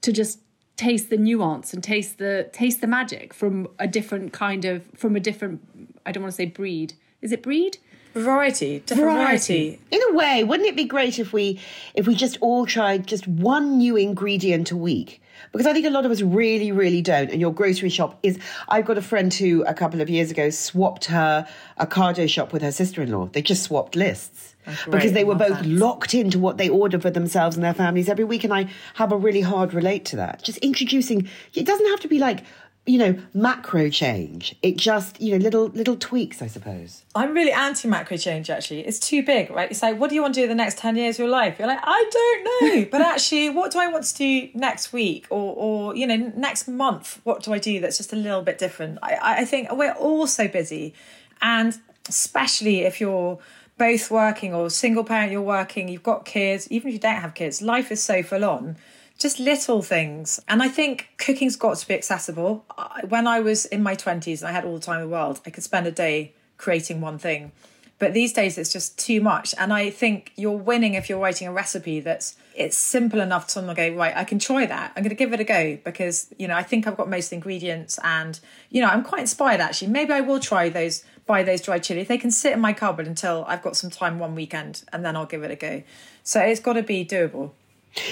[0.00, 0.40] to just
[0.76, 5.14] taste the nuance and taste the taste the magic from a different kind of from
[5.14, 5.60] a different.
[6.06, 6.94] I don't want to say breed.
[7.20, 7.76] Is it breed?
[8.14, 9.80] Variety, different variety.
[9.90, 11.60] In a way, wouldn't it be great if we
[11.94, 15.22] if we just all tried just one new ingredient a week?
[15.52, 17.30] Because I think a lot of us really, really don't.
[17.30, 18.38] And your grocery shop is.
[18.68, 21.46] I've got a friend who a couple of years ago swapped her
[21.78, 23.26] Ocado shop with her sister in law.
[23.26, 24.54] They just swapped lists.
[24.90, 25.66] Because they were both that.
[25.66, 28.44] locked into what they order for themselves and their families every week.
[28.44, 30.42] And I have a really hard relate to that.
[30.42, 32.44] Just introducing, it doesn't have to be like,
[32.86, 34.56] you know, macro change.
[34.62, 37.04] It just, you know, little little tweaks, I suppose.
[37.14, 38.80] I'm really anti macro change actually.
[38.80, 39.70] It's too big, right?
[39.70, 41.58] It's like, what do you want to do the next 10 years of your life?
[41.58, 42.88] You're like, I don't know.
[42.90, 46.68] but actually, what do I want to do next week or, or you know, next
[46.68, 47.20] month?
[47.24, 48.98] What do I do that's just a little bit different?
[49.02, 50.94] I, I think we're all so busy.
[51.42, 53.38] And especially if you're
[53.76, 57.34] both working or single parent, you're working, you've got kids, even if you don't have
[57.34, 58.76] kids, life is so full on
[59.20, 60.40] just little things.
[60.48, 62.64] And I think cooking's got to be accessible.
[63.08, 65.40] When I was in my 20s and I had all the time in the world,
[65.46, 67.52] I could spend a day creating one thing.
[67.98, 69.54] But these days it's just too much.
[69.58, 73.52] And I think you're winning if you're writing a recipe that's it's simple enough to
[73.52, 74.92] someone go, right, I can try that.
[74.96, 77.98] I'm gonna give it a go because, you know, I think I've got most ingredients
[78.02, 79.88] and, you know, I'm quite inspired actually.
[79.88, 82.02] Maybe I will try those buy those dried chili.
[82.02, 85.14] They can sit in my cupboard until I've got some time one weekend and then
[85.14, 85.82] I'll give it a go.
[86.24, 87.52] So it's gotta be doable.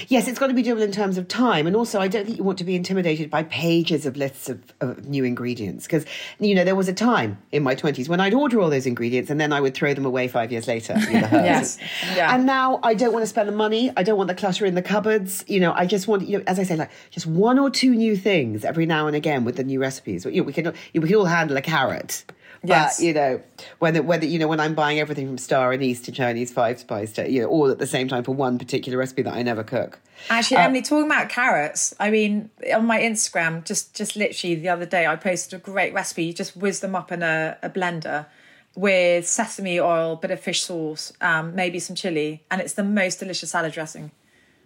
[0.09, 1.67] Yes, it's got to be doable in terms of time.
[1.67, 4.61] And also, I don't think you want to be intimidated by pages of lists of,
[4.81, 5.87] of new ingredients.
[5.87, 6.05] Because,
[6.41, 9.31] you know, there was a time in my 20s when I'd order all those ingredients
[9.31, 10.95] and then I would throw them away five years later.
[11.11, 11.29] in the.
[11.31, 11.79] Yes.
[12.15, 12.35] Yeah.
[12.35, 13.93] And now I don't want to spend the money.
[13.97, 15.45] I don't want the clutter in the cupboards.
[15.47, 17.95] You know, I just want, you know, as I say, like just one or two
[17.95, 20.25] new things every now and again with the new recipes.
[20.25, 22.25] You know, we can, we can all handle a carrot.
[22.65, 22.99] Yes.
[22.99, 23.41] But, you know,
[23.79, 27.13] whether, whether, you know, when I'm buying everything from Star anise to Chinese Five Spice
[27.13, 29.63] to, you know, all at the same time for one particular recipe that I never
[29.63, 30.01] cook.
[30.29, 34.87] Actually, Emily, talking about carrots, I mean, on my Instagram, just just literally the other
[34.87, 36.25] day, I posted a great recipe.
[36.25, 38.27] You just whiz them up in a, a blender
[38.75, 43.21] with sesame oil, bit of fish sauce, um, maybe some chili, and it's the most
[43.21, 44.11] delicious salad dressing.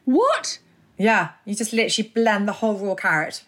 [0.05, 0.59] What?
[0.99, 3.43] Yeah, you just literally blend the whole raw carrot,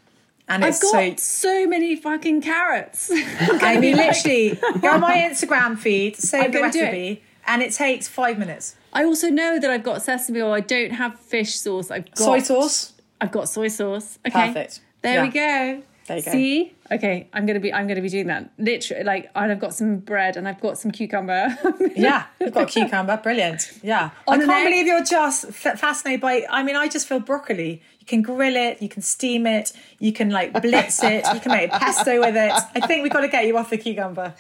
[0.49, 1.15] and I've got so.
[1.17, 3.11] so many fucking carrots.
[3.13, 6.63] I mean, literally, go on my Instagram feed, I'm save the do it.
[6.63, 8.77] recipe, and it takes five minutes.
[8.93, 10.53] I also know that I've got sesame oil.
[10.53, 11.91] I don't have fish sauce.
[11.91, 12.93] I've got Soy sauce.
[13.21, 14.19] I've got soy sauce.
[14.27, 14.49] Okay.
[14.49, 14.81] Perfect.
[15.03, 15.23] There Yeah.
[15.25, 15.83] we go.
[16.07, 16.31] There you go.
[16.33, 16.75] See?
[16.93, 18.51] Okay, I'm gonna be I'm gonna be doing that.
[18.59, 21.57] Literally like and I've got some bread and I've got some cucumber.
[21.97, 23.17] Yeah, you've got cucumber.
[23.17, 23.73] Brilliant.
[23.83, 24.11] Yeah.
[24.29, 24.65] On I can't egg.
[24.67, 26.45] believe you're just f- fascinated by.
[26.51, 27.81] I mean, I just feel broccoli.
[28.05, 31.53] You can grill it, you can steam it, you can like blitz it, you can
[31.53, 32.53] make a pesto with it.
[32.75, 34.35] I think we've got to get you off the cucumber.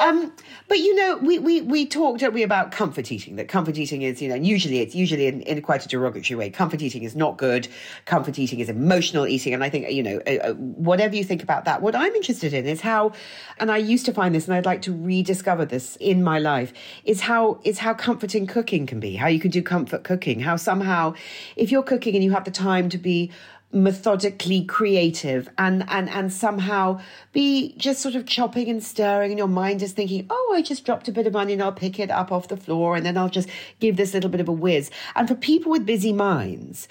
[0.00, 0.32] Um,
[0.68, 3.36] but you know, we, we, we talked, don't we, about comfort eating.
[3.36, 6.48] That comfort eating is, you know, usually it's usually in, in quite a derogatory way.
[6.48, 7.68] Comfort eating is not good.
[8.06, 11.42] Comfort eating is emotional eating, and I think you know, uh, uh, whatever you think
[11.42, 13.12] about that, what I'm interested in is how,
[13.60, 16.72] and I used to find this, and I'd like to rediscover this in my life,
[17.04, 19.14] is how is how comforting cooking can be.
[19.14, 20.40] How you can do comfort cooking.
[20.40, 21.12] How somehow,
[21.54, 23.30] if you're cooking and you have the time to be
[23.74, 27.00] methodically creative and and and somehow
[27.32, 29.32] be just sort of chopping and stirring.
[29.32, 31.98] And your mind is thinking oh i just dropped a bit of onion i'll pick
[31.98, 33.48] it up off the floor and then i'll just
[33.80, 34.90] give this little bit of a whiz.
[35.16, 36.86] And for people with busy minds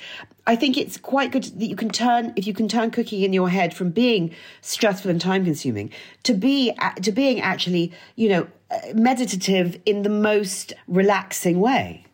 [0.46, 3.32] i think it's quite good that you can turn if you can turn cooking in
[3.32, 5.90] your head from being stressful and time consuming
[6.24, 12.06] to be to being actually you know uh, meditative in the most relaxing way.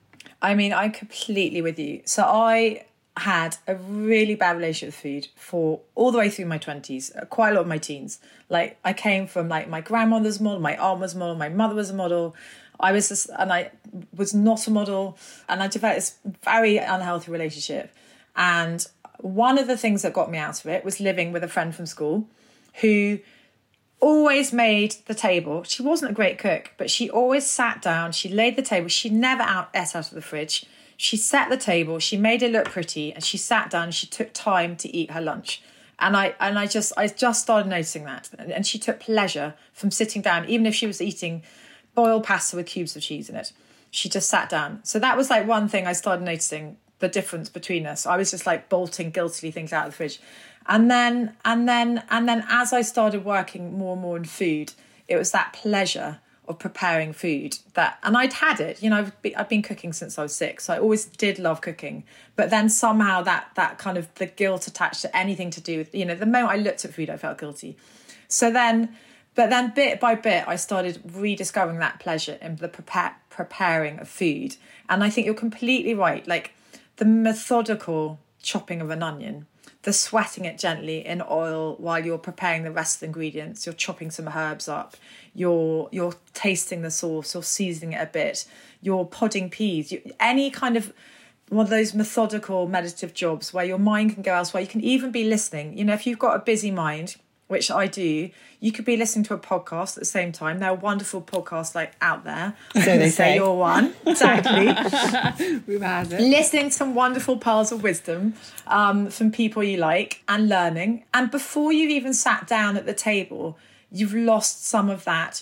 [0.41, 2.01] I mean, I'm completely with you.
[2.05, 2.85] So I
[3.19, 7.25] had a really bad relationship with food for all the way through my 20s, uh,
[7.25, 8.19] quite a lot of my teens.
[8.49, 11.89] Like I came from like my grandmother's model, my aunt was model, my mother was
[11.89, 12.35] a model.
[12.79, 13.71] I was just, and I
[14.15, 15.17] was not a model
[15.49, 17.93] and I developed this very unhealthy relationship.
[18.35, 18.85] And
[19.19, 21.75] one of the things that got me out of it was living with a friend
[21.75, 22.27] from school
[22.81, 23.19] who
[23.99, 25.63] always made the table.
[25.63, 29.09] She wasn't a great cook, but she always sat down, she laid the table, she
[29.09, 30.65] never out ate out of the fridge.
[31.01, 34.33] She set the table, she made it look pretty, and she sat down, she took
[34.33, 35.61] time to eat her lunch.
[35.97, 38.29] And I and I just I just started noticing that.
[38.37, 41.43] And, and she took pleasure from sitting down, even if she was eating
[41.95, 43.53] boiled pasta with cubes of cheese in it.
[43.91, 44.81] She just sat down.
[44.83, 48.05] So that was like one thing I started noticing the difference between us.
[48.05, 50.19] I was just like bolting guiltily things out of the fridge.
[50.67, 54.73] And then and then and then as I started working more and more in food,
[55.07, 59.21] it was that pleasure of preparing food that and I'd had it, you know, I've
[59.21, 60.65] been, I've been cooking since I was 6.
[60.65, 62.03] So I always did love cooking.
[62.35, 65.93] But then somehow that that kind of the guilt attached to anything to do with,
[65.93, 67.77] you know, the moment I looked at food I felt guilty.
[68.27, 68.97] So then
[69.35, 74.09] but then bit by bit I started rediscovering that pleasure in the prepare, preparing of
[74.09, 74.55] food.
[74.89, 76.27] And I think you're completely right.
[76.27, 76.51] Like
[76.97, 79.45] the methodical chopping of an onion,
[79.83, 83.65] the sweating it gently in oil while you're preparing the rest of the ingredients.
[83.65, 84.97] You're chopping some herbs up.
[85.33, 87.33] You're you're tasting the sauce.
[87.33, 88.45] You're seasoning it a bit.
[88.81, 89.91] You're podding peas.
[89.91, 90.93] You, any kind of
[91.49, 94.61] one of those methodical meditative jobs where your mind can go elsewhere.
[94.61, 95.77] You can even be listening.
[95.77, 97.15] You know, if you've got a busy mind,
[97.49, 100.59] which I do, you could be listening to a podcast at the same time.
[100.59, 102.55] There are wonderful podcasts like out there.
[102.75, 103.35] So they say.
[103.35, 103.95] you're one.
[104.05, 104.67] Exactly.
[105.67, 106.21] We've had it.
[106.21, 108.35] listening to some wonderful pearls of wisdom
[108.67, 111.05] um, from people you like and learning.
[111.11, 113.57] And before you've even sat down at the table,
[113.91, 115.41] you've lost some of that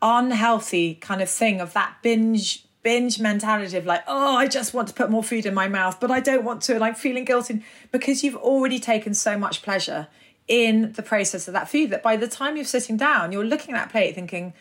[0.00, 4.88] unhealthy kind of thing of that binge binge mentality of like oh i just want
[4.88, 7.62] to put more food in my mouth but i don't want to like feeling guilty
[7.92, 10.08] because you've already taken so much pleasure
[10.52, 13.74] in the process of that food that by the time you're sitting down you're looking
[13.74, 14.52] at that plate thinking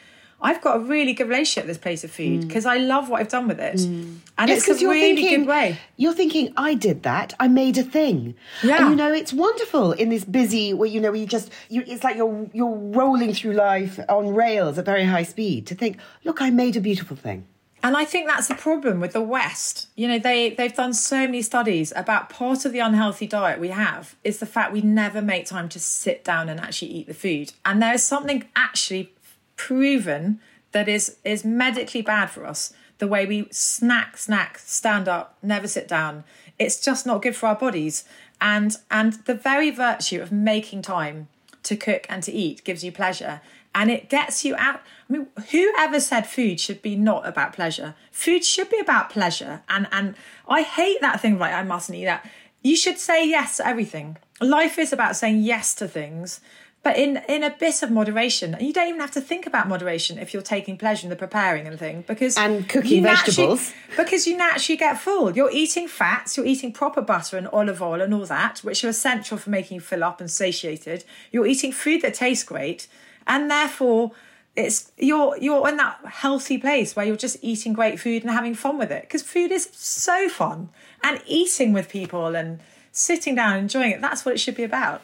[0.41, 2.47] I've got a really good relationship with this plate of food mm.
[2.47, 4.17] because I love what I've done with it, mm.
[4.39, 5.77] and Yes, it's a really thinking, good way.
[5.97, 7.35] You're thinking, I did that.
[7.39, 8.33] I made a thing.
[8.63, 8.81] Yeah.
[8.81, 11.83] And you know, it's wonderful in this busy where you know you just you.
[11.85, 15.99] It's like you're you're rolling through life on rails at very high speed to think,
[16.23, 17.45] look, I made a beautiful thing.
[17.83, 19.87] And I think that's the problem with the West.
[19.95, 23.69] You know, they they've done so many studies about part of the unhealthy diet we
[23.69, 27.13] have is the fact we never make time to sit down and actually eat the
[27.13, 27.53] food.
[27.65, 29.13] And there is something actually
[29.55, 30.39] proven
[30.73, 32.73] that is is medically bad for us.
[32.99, 36.23] The way we snack, snack, stand up, never sit down.
[36.59, 38.03] It's just not good for our bodies.
[38.39, 41.29] And and the very virtue of making time
[41.63, 43.41] to cook and to eat gives you pleasure
[43.73, 44.81] and it gets you out.
[45.09, 47.95] I mean, whoever said food should be not about pleasure?
[48.11, 49.61] Food should be about pleasure.
[49.69, 50.15] And and
[50.47, 52.29] I hate that thing like I mustn't eat that.
[52.63, 54.17] You should say yes to everything.
[54.39, 56.41] Life is about saying yes to things,
[56.83, 58.55] but in in a bit of moderation.
[58.59, 61.65] You don't even have to think about moderation if you're taking pleasure in the preparing
[61.67, 63.73] and thing because And cooking vegetables.
[63.97, 65.31] because you naturally get full.
[65.35, 68.89] You're eating fats, you're eating proper butter and olive oil and all that, which are
[68.89, 71.03] essential for making you fill up and satiated.
[71.31, 72.87] You're eating food that tastes great,
[73.27, 74.11] and therefore
[74.55, 78.53] it's you're you're in that healthy place where you're just eating great food and having
[78.53, 79.03] fun with it.
[79.03, 80.69] Because food is so fun,
[81.03, 82.59] and eating with people and
[82.91, 84.01] sitting down and enjoying it.
[84.01, 85.01] That's what it should be about.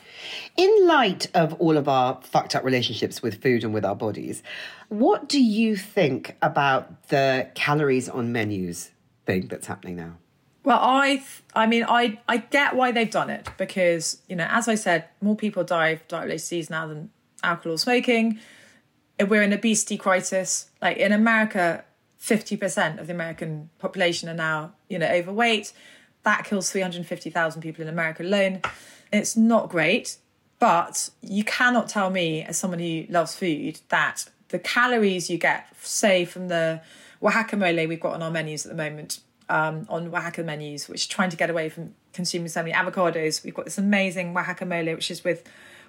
[0.57, 4.43] In light of all of our fucked up relationships with food and with our bodies,
[4.89, 8.91] what do you think about the calories on menus
[9.25, 10.17] thing that's happening now?
[10.63, 14.47] Well, I, th- I mean, I, I get why they've done it because you know,
[14.49, 17.09] as I said, more people die of disease now than
[17.43, 18.39] alcohol smoking.
[19.19, 20.69] We're in obesity crisis.
[20.81, 21.83] Like in America,
[22.17, 25.73] fifty percent of the American population are now, you know, overweight.
[26.23, 28.61] That kills three hundred fifty thousand people in America alone.
[29.11, 30.17] It's not great,
[30.59, 35.67] but you cannot tell me, as someone who loves food, that the calories you get,
[35.81, 36.81] say, from the
[37.23, 39.19] Oaxaca mole we've got on our menus at the moment,
[39.49, 43.43] um, on Wahaca menus, which are trying to get away from consuming so many avocados.
[43.43, 45.43] We've got this amazing Oaxaca mole, which is with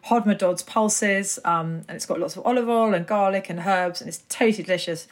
[0.07, 4.09] Hodmedod's pulses, um, and it's got lots of olive oil and garlic and herbs, and
[4.09, 5.07] it's totally delicious.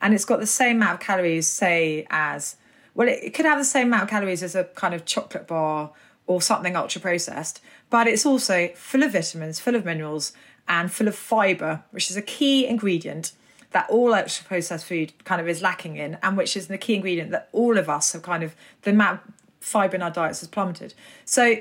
[0.00, 2.56] And it's got the same amount of calories, say, as
[2.94, 5.46] well, it, it could have the same amount of calories as a kind of chocolate
[5.46, 5.92] bar
[6.26, 10.32] or something ultra processed, but it's also full of vitamins, full of minerals,
[10.66, 13.32] and full of fiber, which is a key ingredient
[13.72, 16.94] that all ultra processed food kind of is lacking in, and which is the key
[16.94, 20.40] ingredient that all of us have kind of the amount of fiber in our diets
[20.40, 20.94] has plummeted.
[21.24, 21.56] So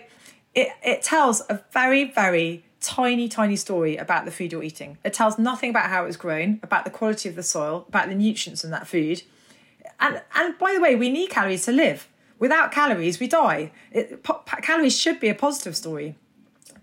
[0.56, 4.98] it it tells a very very tiny tiny story about the food you're eating.
[5.04, 8.08] It tells nothing about how it was grown, about the quality of the soil, about
[8.10, 9.24] the nutrients in that food.
[10.00, 12.08] And and by the way, we need calories to live.
[12.38, 13.72] Without calories, we die.
[13.92, 14.26] It,
[14.62, 16.16] calories should be a positive story.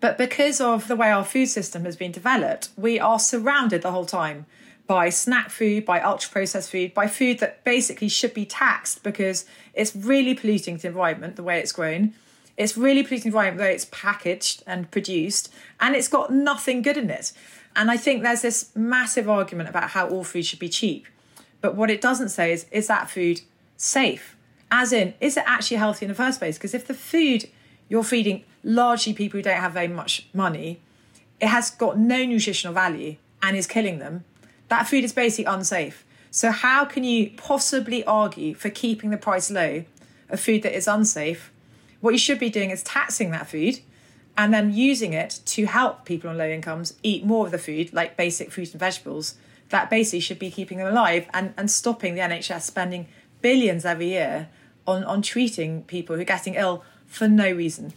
[0.00, 3.92] But because of the way our food system has been developed, we are surrounded the
[3.92, 4.46] whole time
[4.86, 9.44] by snack food, by ultra processed food, by food that basically should be taxed because
[9.74, 12.14] it's really polluting the environment the way it's grown.
[12.56, 16.96] It's really the environment the way it's packaged and produced, and it's got nothing good
[16.96, 17.32] in it.
[17.74, 21.06] And I think there's this massive argument about how all food should be cheap.
[21.60, 23.40] But what it doesn't say is, is that food
[23.76, 24.36] safe?
[24.70, 26.58] As in, is it actually healthy in the first place?
[26.58, 27.48] Because if the food
[27.88, 30.80] you're feeding largely people who don't have very much money,
[31.40, 34.24] it has got no nutritional value and is killing them,
[34.68, 36.04] that food is basically unsafe.
[36.30, 39.84] So, how can you possibly argue for keeping the price low
[40.30, 41.52] of food that is unsafe?
[42.02, 43.78] What you should be doing is taxing that food
[44.36, 47.92] and then using it to help people on low incomes eat more of the food,
[47.92, 49.36] like basic fruit and vegetables,
[49.68, 53.06] that basically should be keeping them alive and, and stopping the NHS spending
[53.40, 54.48] billions every year
[54.84, 57.92] on, on treating people who are getting ill for no reason.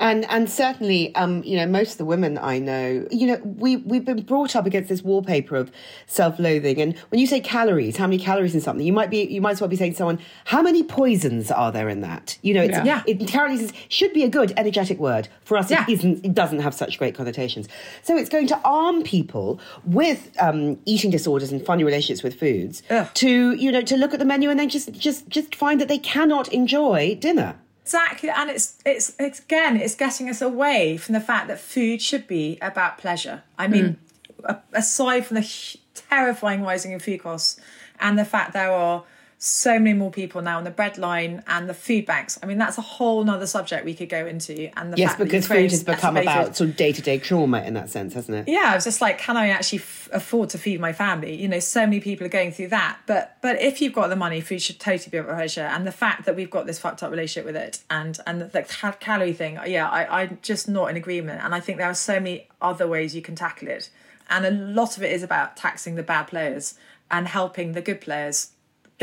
[0.00, 3.76] And and certainly, um, you know, most of the women I know, you know, we
[3.76, 5.70] we've been brought up against this wallpaper of
[6.06, 6.80] self-loathing.
[6.80, 9.52] And when you say calories, how many calories in something, you might be you might
[9.52, 12.38] as well be saying to someone, how many poisons are there in that?
[12.42, 13.02] You know, it's, Yeah.
[13.06, 15.70] It, calories is, should be a good energetic word for us.
[15.70, 15.84] Yeah.
[15.88, 16.24] It isn't.
[16.24, 17.68] It doesn't have such great connotations.
[18.02, 22.82] So it's going to arm people with um, eating disorders and funny relationships with foods
[22.90, 23.08] Ugh.
[23.14, 25.88] to you know to look at the menu and then just just just find that
[25.88, 27.56] they cannot enjoy dinner.
[27.84, 32.00] Exactly, and it's it's it's again it's getting us away from the fact that food
[32.00, 33.42] should be about pleasure.
[33.58, 33.98] I mean,
[34.42, 34.44] mm.
[34.44, 37.60] a- aside from the terrifying rising in food costs
[38.00, 39.04] and the fact there are
[39.44, 42.38] so many more people now on the bread line and the food banks.
[42.42, 44.70] I mean, that's a whole nother subject we could go into.
[44.78, 47.60] And the Yes, because food has become estimated- about sort of day to day trauma
[47.62, 48.50] in that sense, hasn't it?
[48.50, 51.34] yeah, I was just like, can I actually f- afford to feed my family?
[51.34, 52.98] You know, so many people are going through that.
[53.06, 55.60] But but if you've got the money, food should totally be about pleasure.
[55.62, 58.62] And the fact that we've got this fucked up relationship with it, and and the
[58.62, 61.42] ca- calorie thing, yeah, I I'm just not in agreement.
[61.44, 63.90] And I think there are so many other ways you can tackle it.
[64.30, 66.74] And a lot of it is about taxing the bad players
[67.10, 68.52] and helping the good players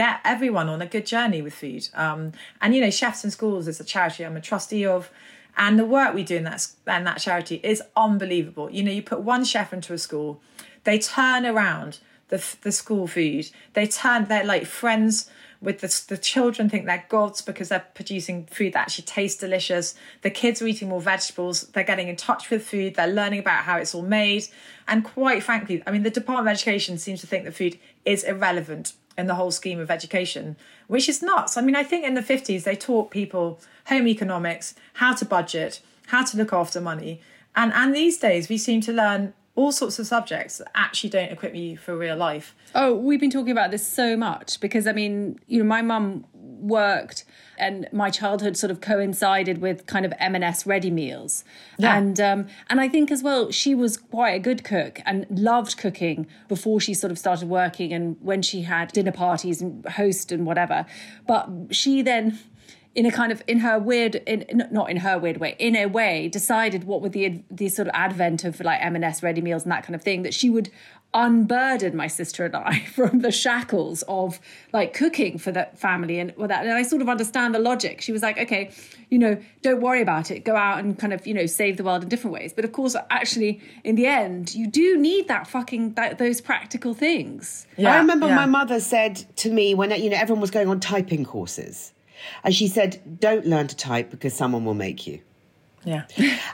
[0.01, 1.87] get everyone on a good journey with food.
[1.93, 5.11] Um, and you know, Chefs in Schools is a charity I'm a trustee of,
[5.55, 8.67] and the work we do in that and that charity is unbelievable.
[8.71, 10.41] You know, you put one chef into a school,
[10.85, 11.99] they turn around
[12.29, 13.51] the the school food.
[13.73, 15.29] They turn they're like friends
[15.61, 19.93] with the the children think they're gods because they're producing food that actually tastes delicious.
[20.23, 21.67] The kids are eating more vegetables.
[21.67, 22.95] They're getting in touch with food.
[22.95, 24.47] They're learning about how it's all made.
[24.87, 28.23] And quite frankly, I mean, the Department of Education seems to think that food is
[28.23, 30.55] irrelevant in the whole scheme of education,
[30.87, 31.57] which is nuts.
[31.57, 35.81] I mean, I think in the 50s they taught people home economics, how to budget,
[36.07, 37.21] how to look after money.
[37.55, 41.31] And and these days we seem to learn all sorts of subjects that actually don't
[41.31, 42.55] equip you for real life.
[42.73, 46.25] Oh, we've been talking about this so much because I mean, you know, my mum
[46.61, 47.25] worked
[47.57, 51.43] and my childhood sort of coincided with kind of M&S ready meals.
[51.77, 51.97] Yeah.
[51.97, 55.77] And um and I think as well she was quite a good cook and loved
[55.77, 60.31] cooking before she sort of started working and when she had dinner parties and host
[60.31, 60.85] and whatever.
[61.27, 62.39] But she then
[62.93, 65.85] in a kind of in her weird in not in her weird way in a
[65.85, 69.71] way decided what with the the sort of advent of like M&S ready meals and
[69.71, 70.69] that kind of thing that she would
[71.13, 74.39] unburden my sister and I from the shackles of
[74.71, 76.65] like cooking for that family and all that.
[76.65, 78.01] And I sort of understand the logic.
[78.01, 78.71] She was like okay
[79.09, 80.43] you know don't worry about it.
[80.43, 82.53] Go out and kind of you know save the world in different ways.
[82.53, 86.93] But of course actually in the end you do need that fucking that, those practical
[86.93, 87.67] things.
[87.95, 88.35] I remember yeah.
[88.35, 91.93] my mother said to me when you know everyone was going on typing courses,
[92.43, 95.19] and she said, "Don't learn to type because someone will make you."
[95.83, 96.03] Yeah.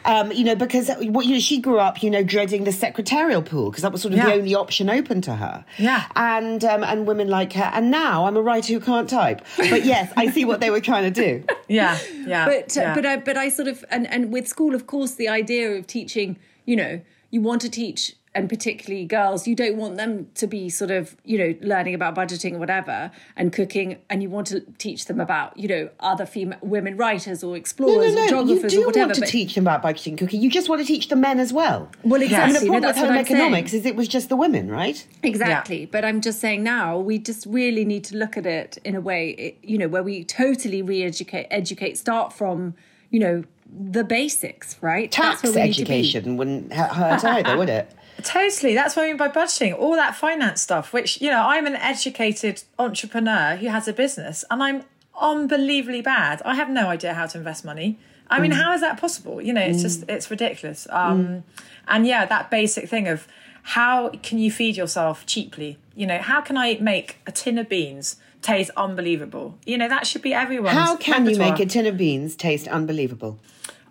[0.06, 3.42] Um, you know, because what you know, she grew up, you know, dreading the secretarial
[3.42, 4.28] pool because that was sort of Yeah.
[4.28, 5.66] the only option open to her.
[5.78, 6.06] Yeah.
[6.16, 7.70] and um, and women like her.
[7.74, 9.42] And now I'm a writer who can't type.
[9.58, 11.44] But yes, I see what they were trying to do.
[11.70, 12.00] Yeah.
[12.26, 12.46] Yeah.
[12.46, 12.96] but uh, yeah.
[12.96, 15.86] but I but I sort of and and with school, of course, the idea of
[15.88, 18.16] teaching, you know, you want to teach.
[18.38, 22.16] And particularly girls, you don't want them to be sort of, you know, learning about
[22.16, 26.26] budgeting or whatever and cooking, and you want to teach them about, you know, other
[26.26, 28.22] female women writers or No, explorers no, or no.
[28.24, 29.06] You geographers do or whatever.
[29.08, 30.42] want to but- teach them about budgeting and cooking.
[30.42, 31.90] You just want to teach the men as well.
[32.04, 32.54] Well, I exactly.
[32.54, 33.36] mean, the no, problem with that's what home I'm saying.
[33.42, 35.08] economics is it was just the women, right?
[35.24, 35.86] Exactly.
[35.88, 39.02] But I'm just saying now we just really need to look at it in a
[39.02, 42.76] way, it, you know, where we totally re-educate, educate, start from,
[43.10, 45.12] you know, the basics, right?
[45.12, 45.82] Tax where we need to be.
[45.84, 47.92] education wouldn't hurt either, would it?
[48.24, 48.74] Totally.
[48.74, 49.78] That's what I mean by budgeting.
[49.78, 54.44] All that finance stuff, which, you know, I'm an educated entrepreneur who has a business
[54.50, 54.84] and I'm
[55.20, 56.42] unbelievably bad.
[56.44, 58.00] I have no idea how to invest money.
[58.30, 58.56] I mean, mm.
[58.56, 59.42] how is that possible?
[59.42, 60.14] You know, it's just, mm.
[60.14, 60.88] it's ridiculous.
[60.90, 61.44] Um, mm.
[61.88, 63.28] And yeah, that basic thing of
[63.64, 65.78] how can you feed yourself cheaply?
[65.96, 69.58] You know, how can I make a tin of beans taste unbelievable?
[69.66, 70.78] You know, that should be everyone's.
[70.78, 73.40] How can you make a tin of beans taste unbelievable?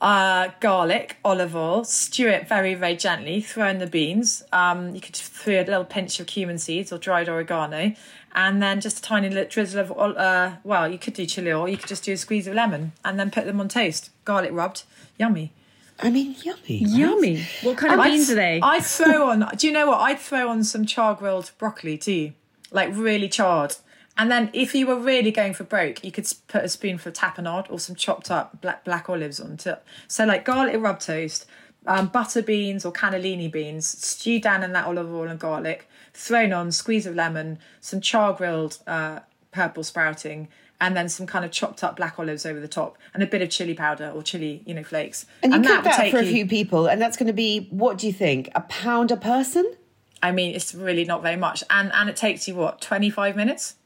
[0.01, 4.43] Uh, garlic, olive oil, stew it very, very gently, throw in the beans.
[4.53, 7.95] Um, you could throw a little pinch of cumin seeds or dried oregano,
[8.35, 11.69] and then just a tiny little drizzle of, uh, well, you could do chili oil,
[11.69, 14.11] you could just do a squeeze of lemon, and then put them on toast.
[14.25, 14.83] Garlic rubbed,
[15.19, 15.53] yummy.
[15.99, 16.59] I mean, yummy.
[16.85, 16.91] right?
[16.99, 17.47] Yummy.
[17.63, 18.61] What kind of I'd- beans are they?
[18.63, 20.01] I'd throw on, do you know what?
[20.01, 22.33] I'd throw on some char grilled broccoli too,
[22.71, 23.77] like really charred.
[24.19, 27.17] And then if you were really going for broke, you could put a spoonful of
[27.17, 29.85] tapenade or some chopped up black, black olives on top.
[30.09, 31.47] So like garlic rub toast,
[31.87, 36.53] um, butter beans or cannellini beans, stew down in that olive oil and garlic, thrown
[36.53, 39.21] on, squeeze of lemon, some char grilled uh,
[39.53, 40.49] purple sprouting,
[40.81, 43.43] and then some kind of chopped up black olives over the top, and a bit
[43.43, 45.27] of chili powder or chili, you know, flakes.
[45.43, 47.67] And you cook would that take for a few people, and that's going to be,
[47.71, 49.75] what do you think, a pound a person?
[50.23, 53.37] I mean, it's really not very much, and and it takes you what twenty five
[53.37, 53.77] minutes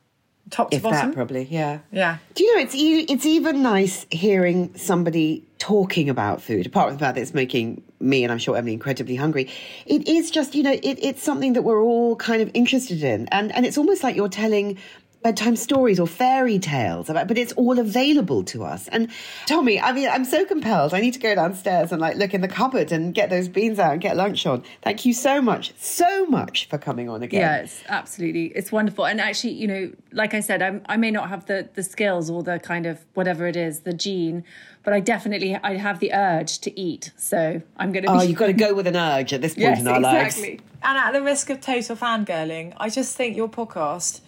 [0.51, 1.11] top to if bottom.
[1.11, 1.81] that probably, yeah.
[1.93, 2.19] Yeah.
[2.35, 6.97] Do you know it's e- it's even nice hearing somebody talking about food, apart from
[6.97, 9.49] the fact that it's making me and I'm sure Emilie incredibly hungry.
[9.87, 13.29] It is just you know it, it's something that we're all kind of interested in,
[13.29, 14.79] and and it's almost like you're telling
[15.23, 19.11] bedtime stories or fairy tales about but it's all available to us and
[19.47, 22.41] tommi i mean i'm so compelled i need to go downstairs and like look in
[22.41, 25.75] the cupboard and get those beans out and get lunch on thank you so much
[25.79, 29.07] so much for coming on again Yeah, it's absolutely it's wonderful.
[29.07, 32.31] And actually, you know, like I said, I'm, I may not have the the skills
[32.31, 34.45] or the kind of whatever it is, the gene,
[34.83, 37.13] but I definitely I have the urge to eat.
[37.17, 38.11] So I'm going to.
[38.11, 39.97] oh be, you've got to go with an urge at this point yes, in our
[39.97, 40.51] exactly.
[40.51, 44.21] lives And at the risk of total fangirling, I just think your podcast,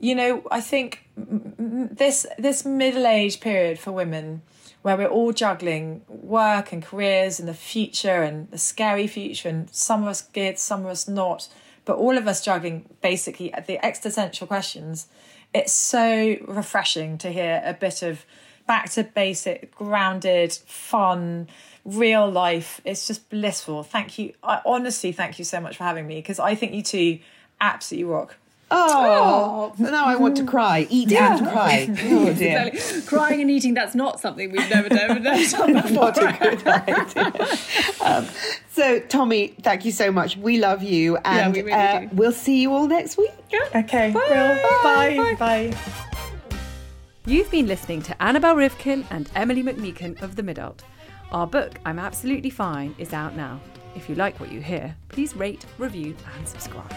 [0.00, 4.42] you know, I think this this middle age period for women
[4.82, 9.68] where we're all juggling work and careers and the future and the scary future and
[9.70, 11.48] some of us good, some of us not,
[11.84, 15.08] but all of us juggling basically the existential questions.
[15.52, 18.24] It's so refreshing to hear a bit of
[18.66, 21.48] back to basic, grounded, fun,
[21.84, 22.80] real life.
[22.84, 23.82] It's just blissful.
[23.82, 24.34] Thank you.
[24.42, 27.18] I honestly thank you so much for having me because I think you two
[27.60, 28.36] absolutely rock.
[28.70, 30.86] Oh, now I want to cry.
[30.90, 31.88] Eat and cry.
[32.02, 32.66] Oh dear.
[32.66, 33.02] Exactly.
[33.02, 35.38] Crying and eating, that's not something we've never never done
[35.72, 35.96] before.
[35.96, 37.26] What a good idea.
[38.04, 38.26] Um,
[38.70, 40.36] so, Tommi, thank you so much.
[40.36, 42.08] We love you, and we really uh, do.
[42.12, 43.32] we'll see you all next week.
[43.74, 44.10] Okay.
[44.12, 44.20] Bye.
[44.30, 45.16] Well, bye.
[45.16, 45.70] Bye.
[45.70, 45.76] Bye.
[47.26, 50.80] You've been listening to Annabel Rivkin and Emilie McMeekan of The Midult.
[51.30, 53.60] Our book, I'm Absolutely Fine, is out now.
[53.94, 56.94] If you like what you hear, please rate, review, and subscribe.